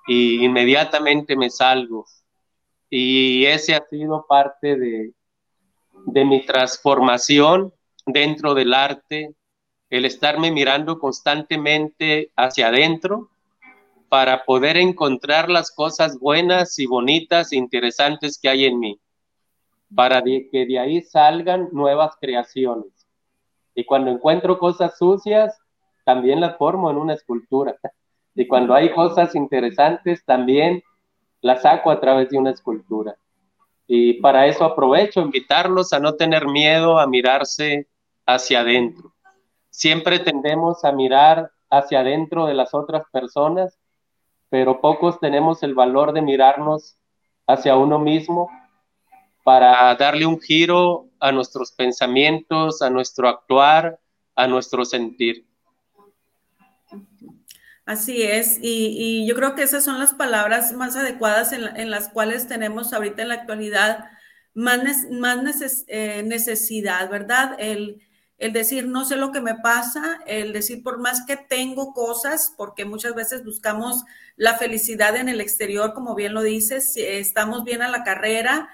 [0.06, 2.06] y inmediatamente me salgo.
[2.88, 5.12] Y ese ha sido parte de,
[6.06, 7.72] de mi transformación
[8.04, 9.34] dentro del arte,
[9.90, 13.30] el estarme mirando constantemente hacia adentro
[14.08, 19.00] para poder encontrar las cosas buenas y bonitas e interesantes que hay en mí
[19.94, 23.06] para que de ahí salgan nuevas creaciones.
[23.74, 25.58] Y cuando encuentro cosas sucias,
[26.04, 27.76] también las formo en una escultura.
[28.34, 30.82] Y cuando hay cosas interesantes, también
[31.40, 33.16] las saco a través de una escultura.
[33.86, 37.86] Y para eso aprovecho invitarlos a no tener miedo a mirarse
[38.24, 39.12] hacia adentro.
[39.70, 43.78] Siempre tendemos a mirar hacia adentro de las otras personas,
[44.48, 46.96] pero pocos tenemos el valor de mirarnos
[47.46, 48.50] hacia uno mismo
[49.46, 54.00] para darle un giro a nuestros pensamientos, a nuestro actuar,
[54.34, 55.46] a nuestro sentir.
[57.84, 62.48] Así es, y, yo creo que esas son las palabras más adecuadas en, las cuales
[62.48, 64.10] tenemos ahorita en la actualidad
[64.52, 64.80] más,
[65.12, 67.54] más eh, necesidad, ¿verdad?
[67.60, 68.02] El,
[68.38, 72.52] el decir no sé lo que me pasa, el decir por más que tengo cosas,
[72.56, 74.02] porque muchas veces buscamos
[74.34, 78.68] la felicidad en el exterior, como bien lo dices, estamos bien a la carrera,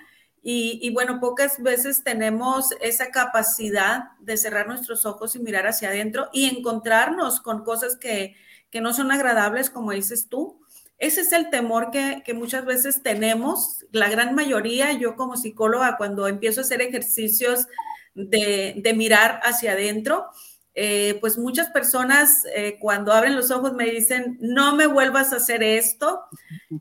[0.44, 6.30] y, bueno, pocas veces tenemos esa capacidad de cerrar nuestros ojos y mirar hacia adentro
[6.32, 8.34] y encontrarnos con cosas que,
[8.80, 10.60] no son agradables, como dices tú.
[10.98, 16.26] Ese es el temor que, muchas veces tenemos, la gran mayoría, yo como psicóloga, cuando
[16.26, 17.68] empiezo a hacer ejercicios
[18.14, 20.26] de, de mirar hacia adentro,
[20.74, 25.36] eh, pues muchas personas eh, cuando abren los ojos me dicen, no me vuelvas a
[25.36, 26.22] hacer esto,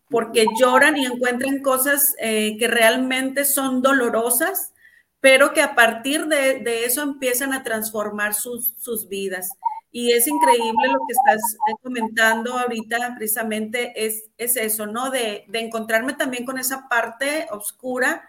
[0.10, 4.73] porque lloran y encuentran cosas eh, que realmente son dolorosas,
[5.19, 9.49] pero que a partir de, eso empiezan a transformar sus, vidas.
[9.91, 15.10] Y es increíble lo que estás comentando ahorita, precisamente es, es eso, ¿no?
[15.12, 18.23] De, de, encontrarme también con esa parte oscura,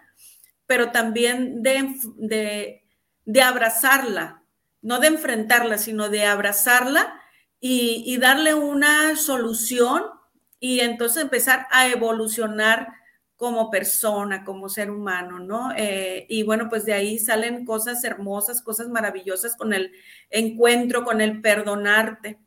[0.67, 2.83] pero también de,
[3.25, 4.42] de abrazarla,
[4.83, 7.19] no de enfrentarla, sino de abrazarla
[7.59, 10.03] y, darle una solución
[10.59, 12.89] y entonces empezar a evolucionar
[13.37, 15.71] como persona, como ser humano, ¿no?
[15.75, 19.91] Eh, y bueno, pues de ahí salen cosas hermosas, cosas maravillosas con el
[20.29, 22.37] encuentro, con el perdonarte,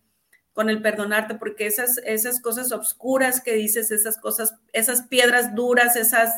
[0.52, 5.96] con el perdonarte, porque esas, esas cosas oscuras que dices, esas cosas, esas piedras duras,
[5.96, 6.30] esas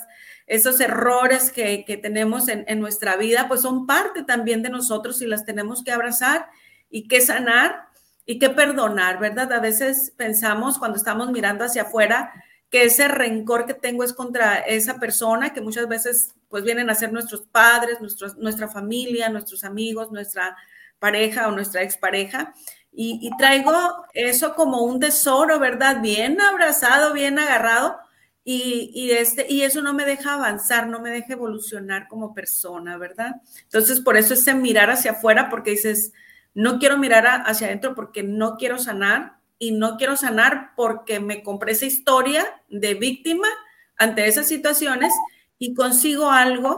[0.49, 5.44] esos errores que, tenemos en, nuestra vida, pues son parte también de nosotros y las
[5.44, 6.46] tenemos que abrazar
[6.90, 7.88] y que sanar
[8.24, 9.53] y que perdonar, ¿verdad?
[9.53, 12.32] A veces pensamos cuando estamos mirando hacia afuera
[12.70, 16.94] que ese rencor que tengo es contra esa persona que muchas veces pues vienen a
[16.94, 17.99] ser nuestros padres,
[18.38, 20.57] nuestra familia, nuestros amigos, nuestra
[20.99, 22.55] pareja o nuestra expareja.
[22.90, 23.72] Y, y traigo
[24.14, 26.01] eso como un tesoro, ¿verdad?
[26.01, 27.99] Bien abrazado, bien agarrado,
[28.45, 33.43] y, este, y eso no me deja avanzar, no me deja evolucionar como persona, ¿verdad?
[33.64, 36.12] Entonces, por eso ese mirar hacia afuera, porque dices,
[36.55, 41.43] no quiero mirar hacia adentro porque no quiero sanar y no quiero sanar porque me
[41.43, 43.49] compré esa historia de víctima
[43.97, 45.12] ante esas situaciones
[45.59, 46.76] y consigo algo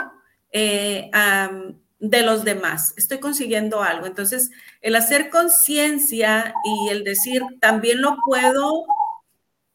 [0.52, 1.10] eh,
[1.98, 4.06] de los demás, estoy consiguiendo algo.
[4.06, 4.50] Entonces,
[4.80, 8.86] el hacer conciencia y el decir, también lo puedo,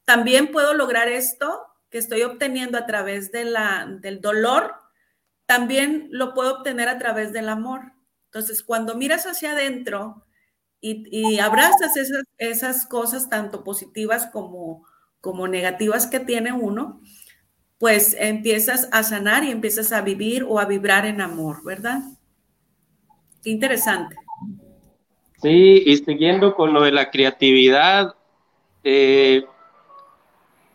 [0.04, 1.62] también puedo lograr esto,
[1.96, 4.74] que estoy obteniendo a través de la, del dolor,
[5.46, 7.94] también lo puedo obtener a través del amor.
[8.26, 10.26] Entonces, cuando miras hacia adentro
[10.82, 14.86] y, abrazas esas, esas, cosas, tanto positivas como,
[15.22, 17.00] como negativas que tiene uno,
[17.78, 22.02] pues empiezas a sanar y empiezas a vivir o a vibrar en amor, ¿verdad?
[23.42, 24.18] Qué interesante.
[25.42, 28.16] Sí, y siguiendo con lo de la creatividad,
[28.84, 29.46] eh,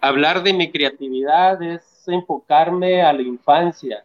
[0.00, 4.04] hablar de mi creatividad es enfocarme a la infancia,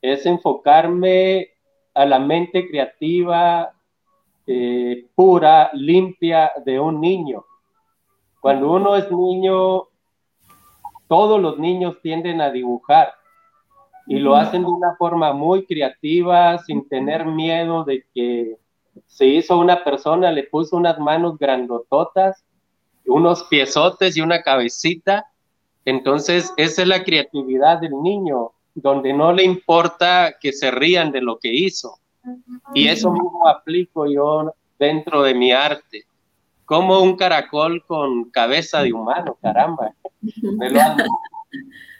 [0.00, 1.50] es enfocarme
[1.94, 3.72] a la mente creativa,
[4.46, 7.44] eh, pura, limpia de un niño.
[8.40, 9.84] Cuando uno es niño,
[11.08, 13.12] todos los niños tienden a dibujar
[14.06, 18.56] y lo hacen de una forma muy creativa, sin tener miedo de que
[19.06, 22.44] se hizo una persona, le puso unas manos grandototas
[23.06, 25.26] unos piezotes y una cabecita.
[25.84, 31.20] Entonces, esa es la creatividad del niño, donde no le importa que se rían de
[31.20, 31.98] lo que hizo.
[32.74, 36.04] Y eso mismo aplico yo dentro de mi arte.
[36.64, 39.94] Como un caracol con cabeza de humano, caramba.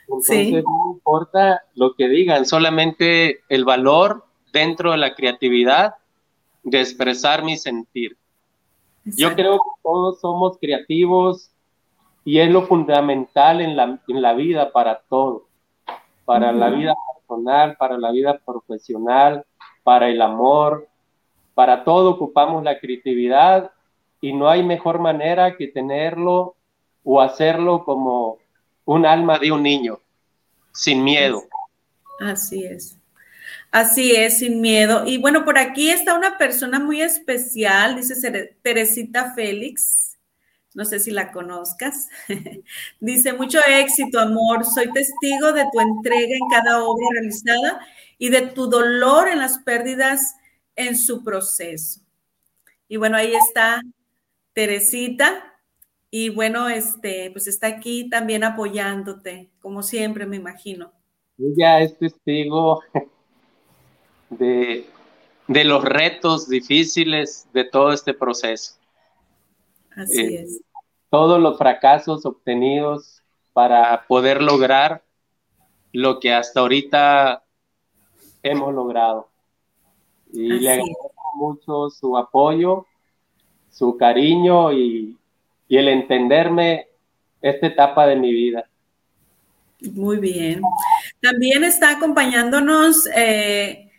[0.07, 5.95] Entonces, no importa lo que digan, solamente el valor dentro de la creatividad
[6.63, 8.17] de expresar mi sentir.
[9.05, 11.51] Yo creo que todos somos creativos
[12.25, 15.47] y es lo fundamental en la, en la vida para todo,
[16.25, 19.45] para la vida personal, para la vida profesional,
[19.83, 20.89] para el amor,
[21.55, 23.73] para todo ocupamos la creatividad
[24.21, 26.55] y no hay mejor manera que tenerlo
[27.05, 28.39] o hacerlo como
[28.85, 29.99] un alma de un niño,
[30.73, 31.43] sin miedo.
[32.21, 33.02] Así es.
[33.73, 35.05] Así es, sin miedo.
[35.07, 40.19] Y bueno, por aquí está una persona muy especial, dice Teresita Félix.
[40.75, 42.11] No sé si la conozcas.
[43.01, 44.67] dice, mucho éxito, amor.
[44.67, 47.81] Soy testigo de tu entrega en cada obra realizada
[48.19, 50.37] y de tu dolor en las pérdidas
[50.77, 52.03] en su proceso.
[52.89, 53.81] Y bueno, ahí está
[54.53, 55.59] Teresita.
[56.11, 60.93] Y bueno, este, pues está aquí también apoyándote, como siempre, me imagino.
[61.39, 62.83] Ella es testigo
[64.39, 64.87] de,
[65.47, 68.75] los retos difíciles de todo este proceso.
[69.97, 70.61] Así eh, es.
[71.11, 73.23] Todos los fracasos obtenidos
[73.53, 75.03] para poder lograr
[75.93, 77.45] lo que hasta ahorita
[78.43, 79.29] hemos logrado.
[80.33, 82.87] Y le agradezco mucho su apoyo,
[83.71, 85.19] su cariño y,
[85.69, 86.89] y el entenderme
[87.43, 88.67] esta etapa de mi vida.
[89.93, 90.63] Muy bien.
[91.21, 93.92] También está acompañándonos eh,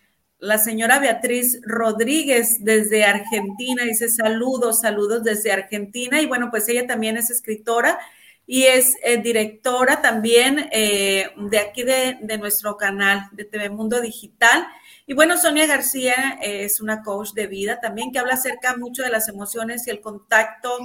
[0.44, 3.84] la señora Beatriz Rodríguez desde Argentina.
[3.84, 6.22] Dice saludos, saludos desde Argentina.
[6.22, 7.98] Y bueno, pues ella también es escritora
[8.46, 14.68] y es eh, directora también eh, de aquí de, nuestro canal de TV Mundo Digital.
[15.08, 19.12] Y bueno, Sonia García es una coach de vida también que habla acerca mucho de
[19.12, 20.78] las emociones y el contacto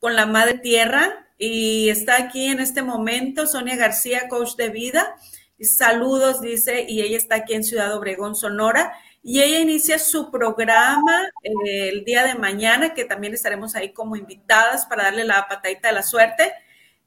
[0.00, 1.28] con la madre tierra.
[1.38, 5.14] Y está aquí en este momento Sonia García, coach de vida.
[5.60, 8.92] Saludos, dice, y ella está aquí en Ciudad Obregón, Sonora.
[9.22, 14.16] Y ella inicia su programa eh, el día de mañana, que también estaremos ahí como
[14.16, 16.52] invitadas para darle la patadita de la suerte.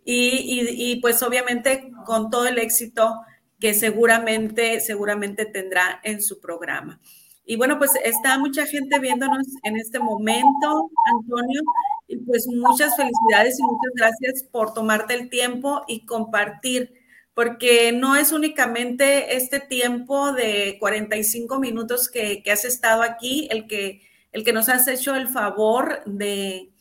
[0.09, 3.21] Y, pues obviamente con todo el éxito
[3.59, 7.01] que seguramente, seguramente tendrá en su programa.
[7.45, 11.61] Y bueno, pues está mucha gente viéndonos en este momento, Antonio,
[12.07, 16.93] y pues muchas felicidades y muchas gracias por tomarte el tiempo y compartir
[17.37, 24.01] porque no es únicamente este tiempo de 45 minutos que, has estado aquí el que,
[24.31, 26.71] el que nos has hecho el favor de,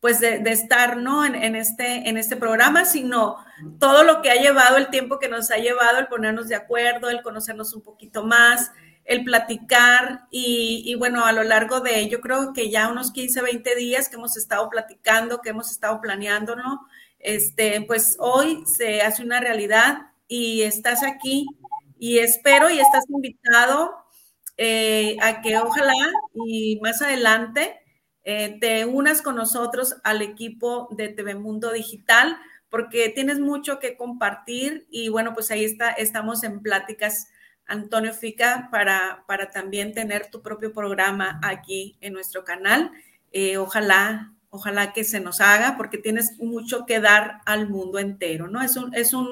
[0.00, 1.24] pues de, estar ¿no?
[1.24, 3.38] En, este, en este programa, sino
[3.78, 7.08] todo lo que ha llevado, el tiempo que nos ha llevado, el ponernos de acuerdo,
[7.08, 8.72] el conocernos un poquito más,
[9.06, 13.74] el platicar y, bueno, a lo largo de, yo creo que ya unos 15, 20
[13.74, 16.86] días que hemos estado platicando, que hemos estado planeando, ¿no?
[17.24, 21.46] Este, pues hoy se hace una realidad y estás aquí
[21.98, 23.96] y espero y estás invitado
[24.58, 25.92] eh, a que ojalá
[26.46, 27.80] y más adelante
[28.24, 32.36] eh, te unas con nosotros al equipo de TV Mundo Digital,
[32.68, 37.28] porque tienes mucho que compartir y bueno, pues ahí está, estamos en pláticas,
[37.66, 42.90] Antonio Fica, para, para también tener tu propio programa aquí en nuestro canal.
[43.32, 48.48] Eh, ojalá, ojalá que se nos haga, porque tienes mucho que dar al mundo entero,
[48.48, 48.62] ¿no?
[48.62, 49.28] Es un, es un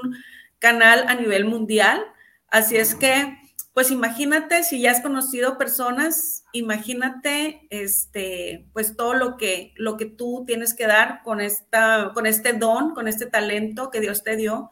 [0.59, 2.03] canal a nivel mundial,
[2.49, 3.39] así es que
[3.73, 10.05] pues imagínate si ya has conocido personas, imagínate este, pues todo lo que, lo que
[10.05, 14.37] tú tienes que dar con, esta, con este don, con este talento que Dios te
[14.37, 14.71] dio.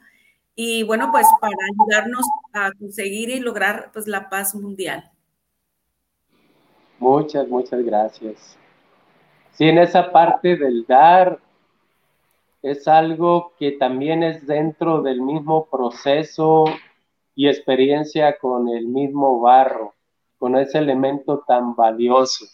[0.55, 5.11] Y bueno, pues para ayudarnos a conseguir y lograr pues la paz mundial.
[6.99, 8.59] Muchas, muchas gracias.
[9.61, 11.39] Sí, en esa parte del dar
[12.63, 16.65] es algo que también es dentro del mismo proceso
[17.35, 19.93] y experiencia con el mismo barro,
[20.39, 22.47] con ese elemento tan valioso,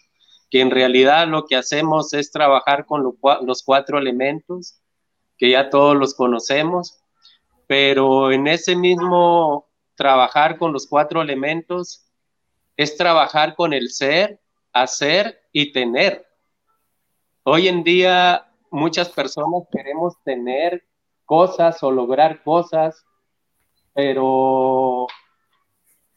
[0.50, 4.80] que en realidad lo que hacemos es trabajar con los cuatro elementos,
[5.38, 7.04] que ya todos los conocemos,
[7.68, 12.04] pero en ese mismo trabajar con los cuatro elementos
[12.76, 14.40] es trabajar con el ser,
[14.72, 16.25] hacer y tener.
[17.49, 20.82] Hoy en día muchas personas queremos tener
[21.24, 23.07] cosas o lograr cosas
[23.94, 25.07] pero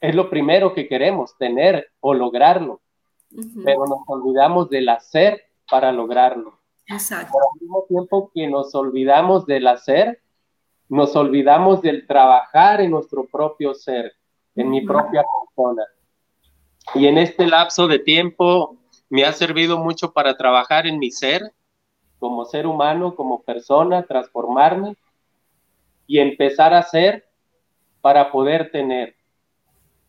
[0.02, 2.82] es lo primero que queremos, tener o lograrlo,
[3.64, 6.60] pero nos olvidamos del hacer para lograrlo.
[6.88, 7.38] Exacto.
[7.38, 10.20] al mismo tiempo que nos olvidamos del hacer,
[10.90, 14.14] nos olvidamos del trabajar en nuestro propio ser,
[14.56, 15.84] en mi propia persona.
[16.96, 18.79] Y en este lapso de tiempo
[19.10, 21.52] me ha servido mucho para trabajar en mi ser,
[22.20, 24.96] como ser humano, como persona, transformarme
[26.06, 27.28] y empezar a ser
[28.02, 29.16] para poder tener.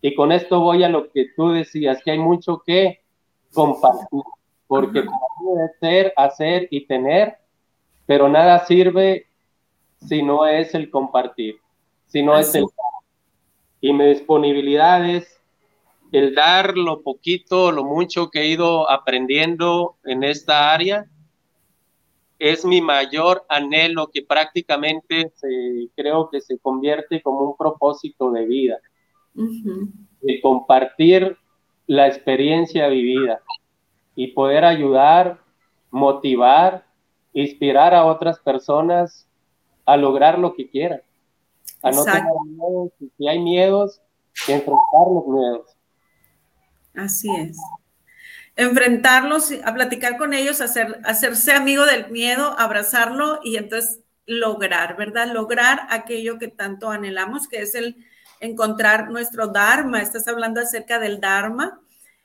[0.00, 3.00] Y con esto voy a lo que tú decías, que hay mucho que
[3.52, 4.22] compartir,
[4.66, 7.36] porque puede ser, hacer y tener,
[8.06, 9.26] pero nada sirve
[10.06, 11.60] si no es el compartir,
[12.06, 12.64] si no es el
[13.80, 15.39] y mi disponibilidad es
[16.12, 21.06] el dar lo poquito, lo mucho que he ido aprendiendo en esta área
[22.38, 25.32] es mi mayor anhelo que prácticamente
[25.94, 28.78] creo que se convierte como un propósito de vida,
[29.34, 31.36] de compartir
[31.86, 33.42] la experiencia vivida
[34.14, 35.40] y poder ayudar,
[35.90, 36.86] motivar,
[37.34, 39.28] inspirar a otras personas
[39.84, 41.02] a lograr lo que quieran,
[41.82, 44.00] a no tener miedo, si hay miedos,
[44.48, 45.76] enfrentar los miedos.
[46.94, 47.56] Así es
[48.60, 55.32] enfrentarlos, a platicar con ellos, hacer, hacerse amigo del miedo, abrazarlo y entonces lograr, ¿verdad?
[55.32, 57.96] Lograr aquello que tanto anhelamos, que es el
[58.38, 60.02] encontrar nuestro Dharma.
[60.02, 61.80] Estás hablando acerca del Dharma,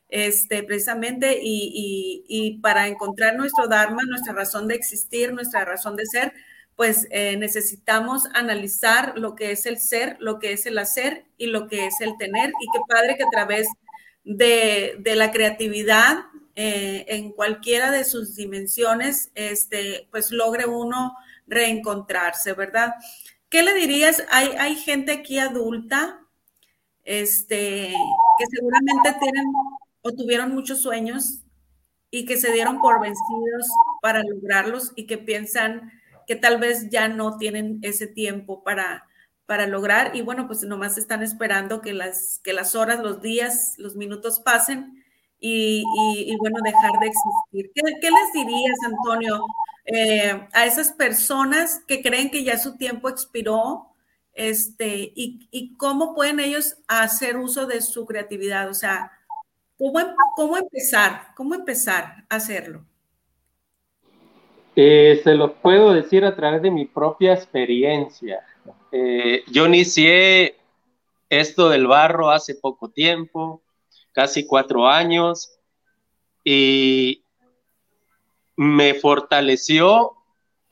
[0.10, 6.34] este, precisamente, y, para encontrar nuestro Dharma, nuestra razón de existir, nuestra razón de ser,
[6.76, 11.48] pues eh, necesitamos analizar lo que es el ser, lo que es el hacer y
[11.48, 12.50] lo que es el tener.
[12.50, 13.85] Y qué padre que a través de,
[14.26, 21.16] la creatividad eh, en cualquiera de sus dimensiones, este, pues logre uno
[21.48, 22.96] reencontrarse, ¿verdad?
[23.50, 24.24] ¿Qué le dirías?
[24.30, 26.20] Hay, hay gente aquí adulta
[27.04, 27.94] este,
[28.40, 29.46] que seguramente tienen
[30.02, 31.42] o tuvieron muchos sueños
[32.10, 33.68] y que se dieron por vencidos
[34.02, 35.92] para lograrlos y que piensan
[36.28, 39.08] que tal vez ya no tienen ese tiempo para,
[39.46, 43.76] para lograr y bueno, pues nomás están esperando que las, que las horas, los días,
[43.78, 45.04] los minutos pasen
[45.40, 47.72] y, bueno, dejar de existir.
[47.76, 49.46] ¿Qué, les dirías, Antonio,
[49.86, 53.90] eh, a esas personas que creen que ya su tiempo expiró
[54.34, 58.70] este, y, cómo pueden ellos hacer uso de su creatividad?
[58.70, 59.12] O sea,
[59.78, 60.00] ¿cómo,
[60.36, 61.28] cómo empezar?
[61.36, 62.84] ¿Cómo empezar a hacerlo?
[64.76, 68.44] Eh, se lo puedo decir a través de mi propia experiencia.
[68.98, 70.56] Eh, yo inicié
[71.30, 73.62] esto del barro hace poco tiempo,
[74.14, 75.60] casi cuatro años,
[76.46, 77.22] y
[78.56, 80.14] me fortaleció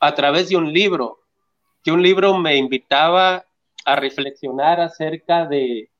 [0.00, 1.18] a través de un libro,
[1.82, 3.44] que un libro me invitaba
[3.84, 5.90] a reflexionar acerca de,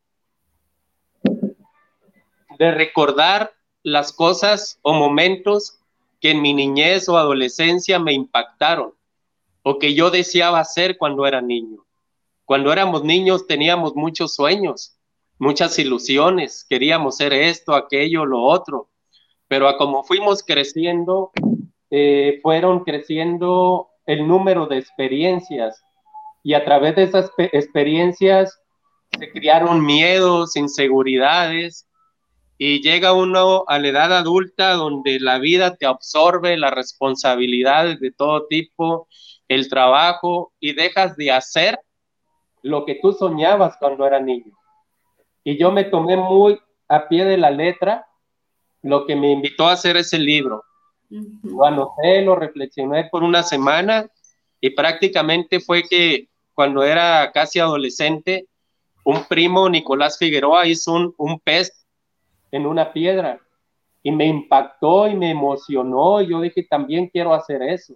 [2.59, 3.53] de recordar
[3.83, 5.79] las cosas o momentos
[6.23, 8.95] que en mi niñez o adolescencia me impactaron
[9.63, 11.84] o que yo deseaba hacer cuando era niño.
[12.45, 14.97] Cuando éramos niños teníamos muchos sueños,
[15.39, 18.91] muchas ilusiones, queríamos ser esto, aquello, lo otro,
[19.49, 21.33] pero a como fuimos creciendo,
[21.91, 25.83] eh, fueron creciendo el número de experiencias.
[26.43, 28.61] Y a través de esas experiencias
[29.19, 31.87] se crearon miedos, inseguridades.
[32.59, 38.13] Y llega uno a la edad adulta donde la vida te absorbe las responsabilidades de
[38.13, 39.09] todo tipo,
[39.49, 41.79] el trabajo y dejas de hacer
[42.65, 44.53] lo que tú soñabas cuando era niño.
[45.45, 46.59] Y yo me tomé muy
[46.89, 48.07] a pie de la letra
[48.83, 50.65] lo que me invitó a hacer ese libro.
[51.11, 54.07] Lo anoté, lo reflexioné por una semana
[54.61, 58.49] y prácticamente fue que cuando era casi adolescente,
[59.05, 61.87] un primo, Nicolás Figueroa, hizo un, un pez
[62.51, 63.41] en una piedra
[64.03, 66.23] y me impactó y me emocionó.
[66.23, 67.95] Y yo dije, también quiero hacer eso.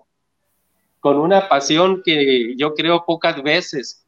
[1.00, 4.04] Con una pasión que yo creo pocas veces,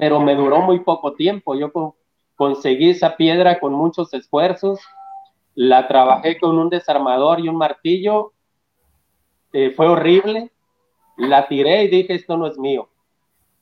[0.00, 1.54] pero me duró muy poco tiempo.
[1.54, 1.70] Yo
[2.34, 4.80] conseguí esa piedra con muchos esfuerzos,
[5.54, 8.32] la trabajé con un desarmador y un martillo,
[9.52, 10.52] eh, fue horrible,
[11.18, 12.88] la tiré y dije, esto no es mío,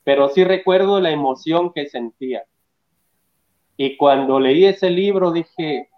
[0.05, 2.45] pero sí recuerdo la emoción que sentía.
[3.75, 5.89] Y cuando leí ese libro dije,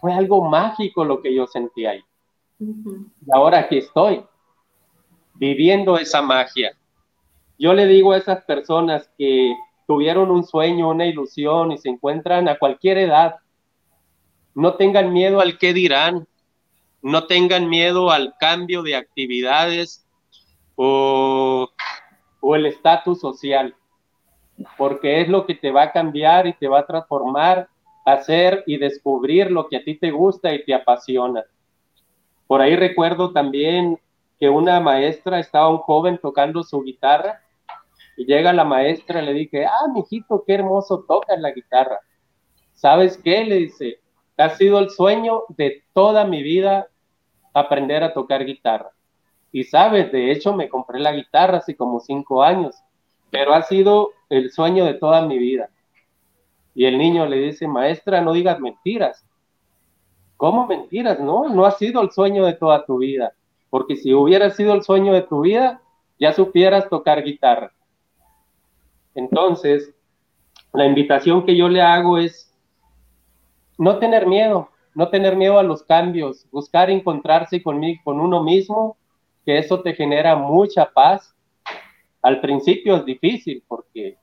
[0.00, 2.02] fue algo mágico lo que yo sentí ahí.
[2.58, 4.24] Y ahora aquí estoy,
[5.34, 6.76] viviendo esa magia.
[7.56, 9.54] Yo le digo a esas personas que
[9.86, 13.36] tuvieron un sueño, una ilusión y se encuentran a cualquier edad,
[14.54, 16.26] no tengan miedo al qué dirán,
[17.02, 20.06] no tengan miedo al cambio de actividades
[20.74, 21.68] o,
[22.40, 23.74] o el estatus social,
[24.76, 27.68] porque es lo que te va a cambiar y te va a transformar
[28.06, 31.44] hacer y descubrir lo que a ti te gusta y te apasiona.
[32.46, 33.98] Por ahí recuerdo también
[34.38, 37.42] que una maestra estaba un joven tocando su guitarra
[38.16, 42.00] y llega la maestra le dije, ah, mijito, qué hermoso toca la guitarra.
[42.74, 43.44] ¿Sabes qué?
[43.44, 44.00] Le dice,
[44.36, 46.88] ha sido el sueño de toda mi vida
[47.52, 48.90] aprender a tocar guitarra.
[49.52, 52.76] Y sabes, de hecho me compré la guitarra hace como cinco años,
[53.30, 55.70] pero ha sido el sueño de toda mi vida.
[56.74, 59.24] Y el niño le dice, maestra, no digas mentiras.
[60.36, 61.18] ¿Cómo mentiras?
[61.20, 63.32] No, no ha sido el sueño de toda tu vida.
[63.70, 65.80] Porque si hubiera sido el sueño de tu vida,
[66.18, 67.72] ya supieras tocar guitarra.
[69.16, 69.92] Entonces,
[70.72, 72.54] la invitación que yo le hago es
[73.78, 78.96] no tener miedo, no tener miedo a los cambios, buscar encontrarse conmigo, con uno mismo,
[79.44, 81.34] que eso te genera mucha paz.
[82.20, 84.18] Al principio es difícil porque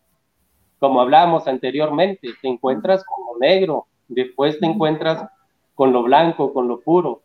[0.77, 5.27] como hablábamos anteriormente, te encuentras con lo negro, después te encuentras
[5.73, 7.21] con lo blanco, con lo puro.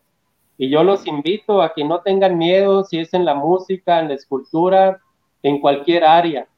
[0.56, 4.08] Y yo los invito a que no tengan miedo si es en la música, en
[4.08, 5.00] la escultura,
[5.42, 6.48] en cualquier área.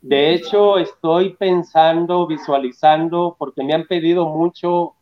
[0.00, 4.94] De hecho, estoy pensando, visualizando, porque me han pedido mucho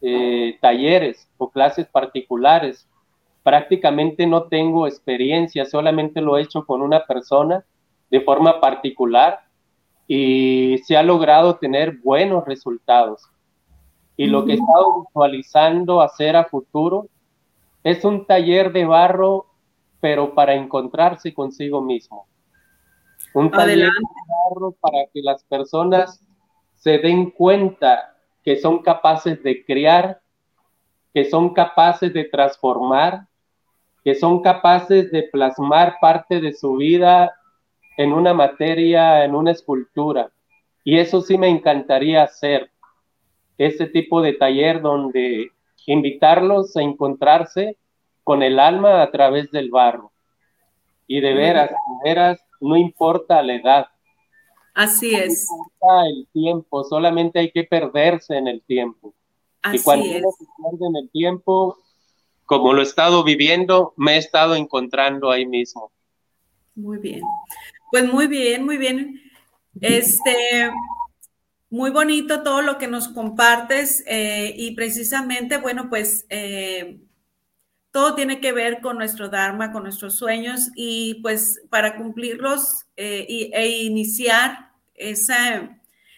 [0.00, 2.88] eh, talleres o clases particulares.
[3.42, 7.64] Prácticamente no tengo experiencia, solamente lo he hecho con una persona
[8.10, 9.40] de forma particular
[10.06, 13.22] y se ha logrado tener buenos resultados.
[14.16, 17.08] Y lo que he estado visualizando hacer a futuro
[17.82, 19.46] es un taller de barro,
[20.00, 22.26] pero para encontrarse consigo mismo.
[23.36, 23.90] Un taller
[24.80, 26.24] para que las personas
[26.74, 30.22] se den cuenta que son capaces de crear,
[31.12, 33.26] que son capaces de transformar,
[34.02, 37.34] que son capaces de plasmar parte de su vida
[37.98, 40.30] en una materia, en una escultura.
[40.82, 42.70] Y eso sí me encantaría hacer,
[43.58, 45.50] ese tipo de taller donde
[45.84, 47.76] invitarlos a encontrarse
[48.24, 50.10] con el alma a través del barro.
[51.06, 53.86] Y de veras, de veras, no importa la edad.
[54.74, 55.48] Así es.
[55.50, 59.14] No importa el tiempo, solamente hay que perderse en el tiempo.
[59.72, 61.78] y cuando se pierde en el tiempo,
[62.44, 65.90] como lo he estado viviendo, me he estado encontrando ahí mismo.
[66.74, 67.22] Muy bien.
[67.90, 69.20] Pues muy bien, muy bien.
[69.80, 70.70] Este,
[71.70, 77.00] muy bonito todo lo que nos compartes eh, y precisamente, bueno, pues eh,
[77.96, 83.48] todo tiene que ver con nuestro Dharma, con nuestros sueños y pues para cumplirlos eh,
[83.54, 85.70] e iniciar ese,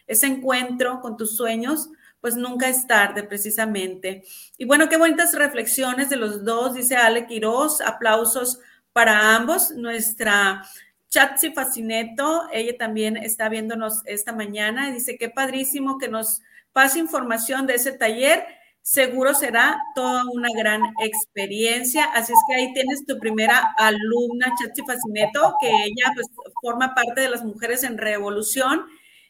[0.08, 1.88] ese encuentro con tus sueños,
[2.20, 4.24] pues nunca es tarde precisamente.
[4.56, 8.58] Y bueno, qué bonitas reflexiones de los dos, dice Ale Quiroz, aplausos
[8.92, 9.70] para ambos.
[9.70, 10.64] Nuestra
[11.10, 16.98] Chatsi Fascineto, ella también está viéndonos esta mañana y dice, qué padrísimo que nos pase
[16.98, 18.44] información de ese taller.
[18.90, 22.04] Seguro será toda una gran experiencia.
[22.14, 26.26] Así es que ahí tienes tu primera alumna, Chatsi Fascineto, que ella pues
[26.62, 28.86] forma parte de las mujeres en revolución.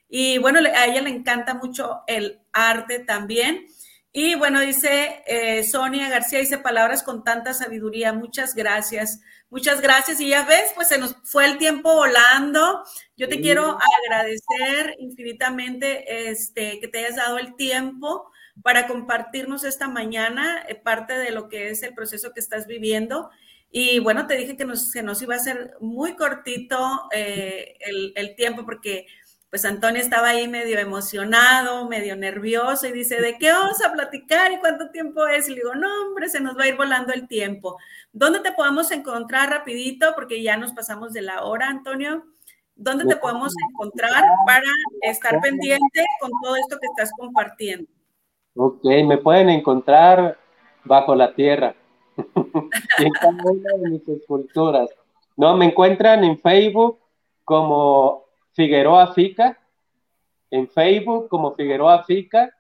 [0.09, 3.67] Y bueno, a ella le encanta mucho el arte también.
[4.13, 8.13] Y bueno, dice eh, Sonia García, dice palabras con tanta sabiduría.
[8.13, 9.19] Muchas gracias.
[9.51, 10.21] Muchas gracias.
[10.21, 12.85] Y ya ves, pues se nos fue el tiempo volando.
[13.17, 18.31] Yo te quiero agradecer infinitamente este, que te hayas dado el tiempo
[18.63, 23.31] para compartirnos esta mañana eh, parte de lo que es el proceso que estás viviendo.
[23.71, 28.13] Y bueno, te dije que nos, se nos iba a hacer muy cortito eh, el,
[28.17, 29.07] el, tiempo porque
[29.51, 34.53] pues Antonio estaba ahí medio emocionado, medio nervioso y dice, ¿de qué vamos a platicar
[34.53, 35.49] y cuánto tiempo es?
[35.49, 37.79] Y le digo, no, hombre, se nos va a ir volando el tiempo.
[38.13, 40.15] ¿Dónde te podemos encontrar rapidito?
[40.15, 42.27] Porque ya nos pasamos de la hora, Antonio.
[42.75, 44.71] ¿Dónde te podemos encontrar para
[45.03, 47.91] estar pendiente con todo esto que estás compartiendo?
[48.61, 50.37] Ok, me pueden encontrar
[50.83, 51.77] bajo la tierra,
[52.17, 54.91] en cada una de mis esculturas.
[55.37, 56.99] No, me encuentran en Facebook
[57.45, 59.57] como Figueroa Fica,
[60.51, 62.53] en Facebook como Figueroa Fica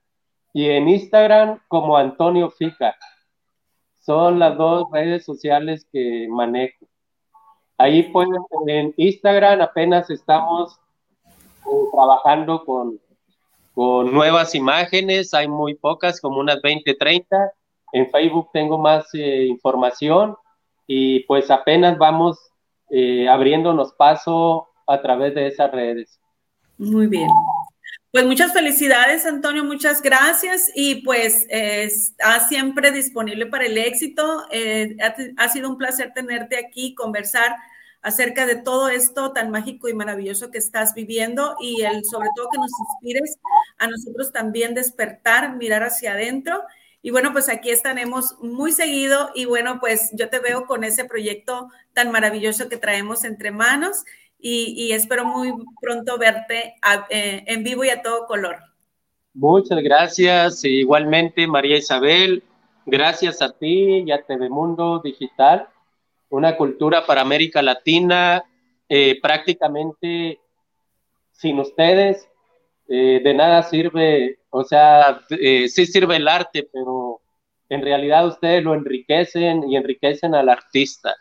[0.53, 2.95] y en Instagram como Antonio Fica.
[3.99, 6.87] Son las dos redes sociales que manejo.
[7.77, 10.79] Ahí pueden, en Instagram apenas estamos
[11.67, 13.01] eh, trabajando con,
[13.79, 17.53] con nuevas imágenes, hay muy pocas, como unas 20, 30.
[17.93, 20.35] En Facebook tengo más eh, información
[20.89, 22.41] y pues apenas vamos
[22.91, 26.19] eh, abriéndonos paso a través de esas redes.
[26.77, 27.29] Muy bien.
[28.11, 34.43] Pues muchas felicidades, Antonio, muchas gracias y pues está siempre disponible para el éxito.
[34.51, 34.97] Eh,
[35.37, 37.55] ha, sido un placer tenerte aquí, conversar
[38.03, 42.49] acerca de todo esto tan mágico y maravilloso que estás viviendo y el, sobre todo
[42.51, 43.39] que nos inspires
[43.79, 46.63] a nosotros también despertar, mirar hacia adentro.
[47.03, 51.05] Y bueno, pues aquí estaremos muy seguido y bueno, pues yo te veo con ese
[51.05, 54.05] proyecto tan maravilloso que traemos entre manos
[54.41, 56.75] y, espero muy pronto verte
[57.11, 58.57] eh, en vivo y a todo color.
[59.35, 62.43] Muchas gracias, igualmente María Isabel,
[62.87, 65.69] gracias a ti y a TV Mundo Digital,
[66.31, 68.45] una cultura para América Latina,
[68.89, 70.41] eh, prácticamente
[71.33, 72.29] sin ustedes,
[72.89, 77.21] eh, de nada sirve, o sea, sí sirve el arte, pero
[77.69, 81.15] en realidad ustedes lo enriquecen y enriquecen al artista.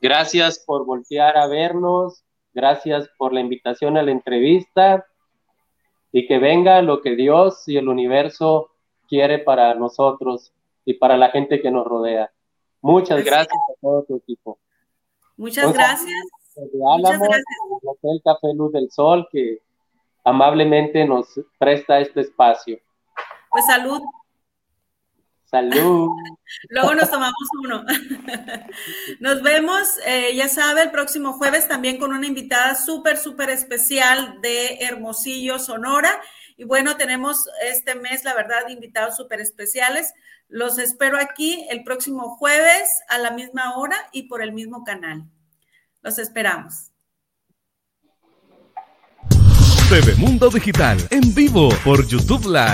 [0.00, 2.26] Gracias por voltear a vernos,
[2.56, 5.04] Gracias por la invitación a la entrevista
[6.10, 8.70] y que venga lo que Dios y el universo
[9.06, 10.54] quiere para nosotros
[10.86, 12.32] y para la gente que nos rodea.
[12.80, 14.58] Muchas gracias a todo tu equipo.
[15.36, 16.14] Muchas gracias.
[16.72, 17.44] Muchas gracias.
[18.02, 19.60] El Café Luz del Sol que
[20.24, 22.78] amablemente nos presta este espacio.
[23.50, 24.00] Pues salud
[25.46, 26.08] Salud.
[26.70, 27.34] Luego nos tomamos
[27.64, 27.84] uno.
[29.20, 34.40] Nos vemos, eh, ya sabe, el próximo jueves también con una invitada súper, súper especial
[34.42, 36.10] de Hermosillo, Sonora.
[36.56, 40.12] Y bueno, tenemos este mes, la verdad, invitados súper especiales.
[40.48, 45.24] Los espero aquí el próximo jueves a la misma hora y por el mismo canal.
[46.02, 46.90] Los esperamos.
[49.88, 52.64] TV Mundo Digital en vivo por YouTube Live.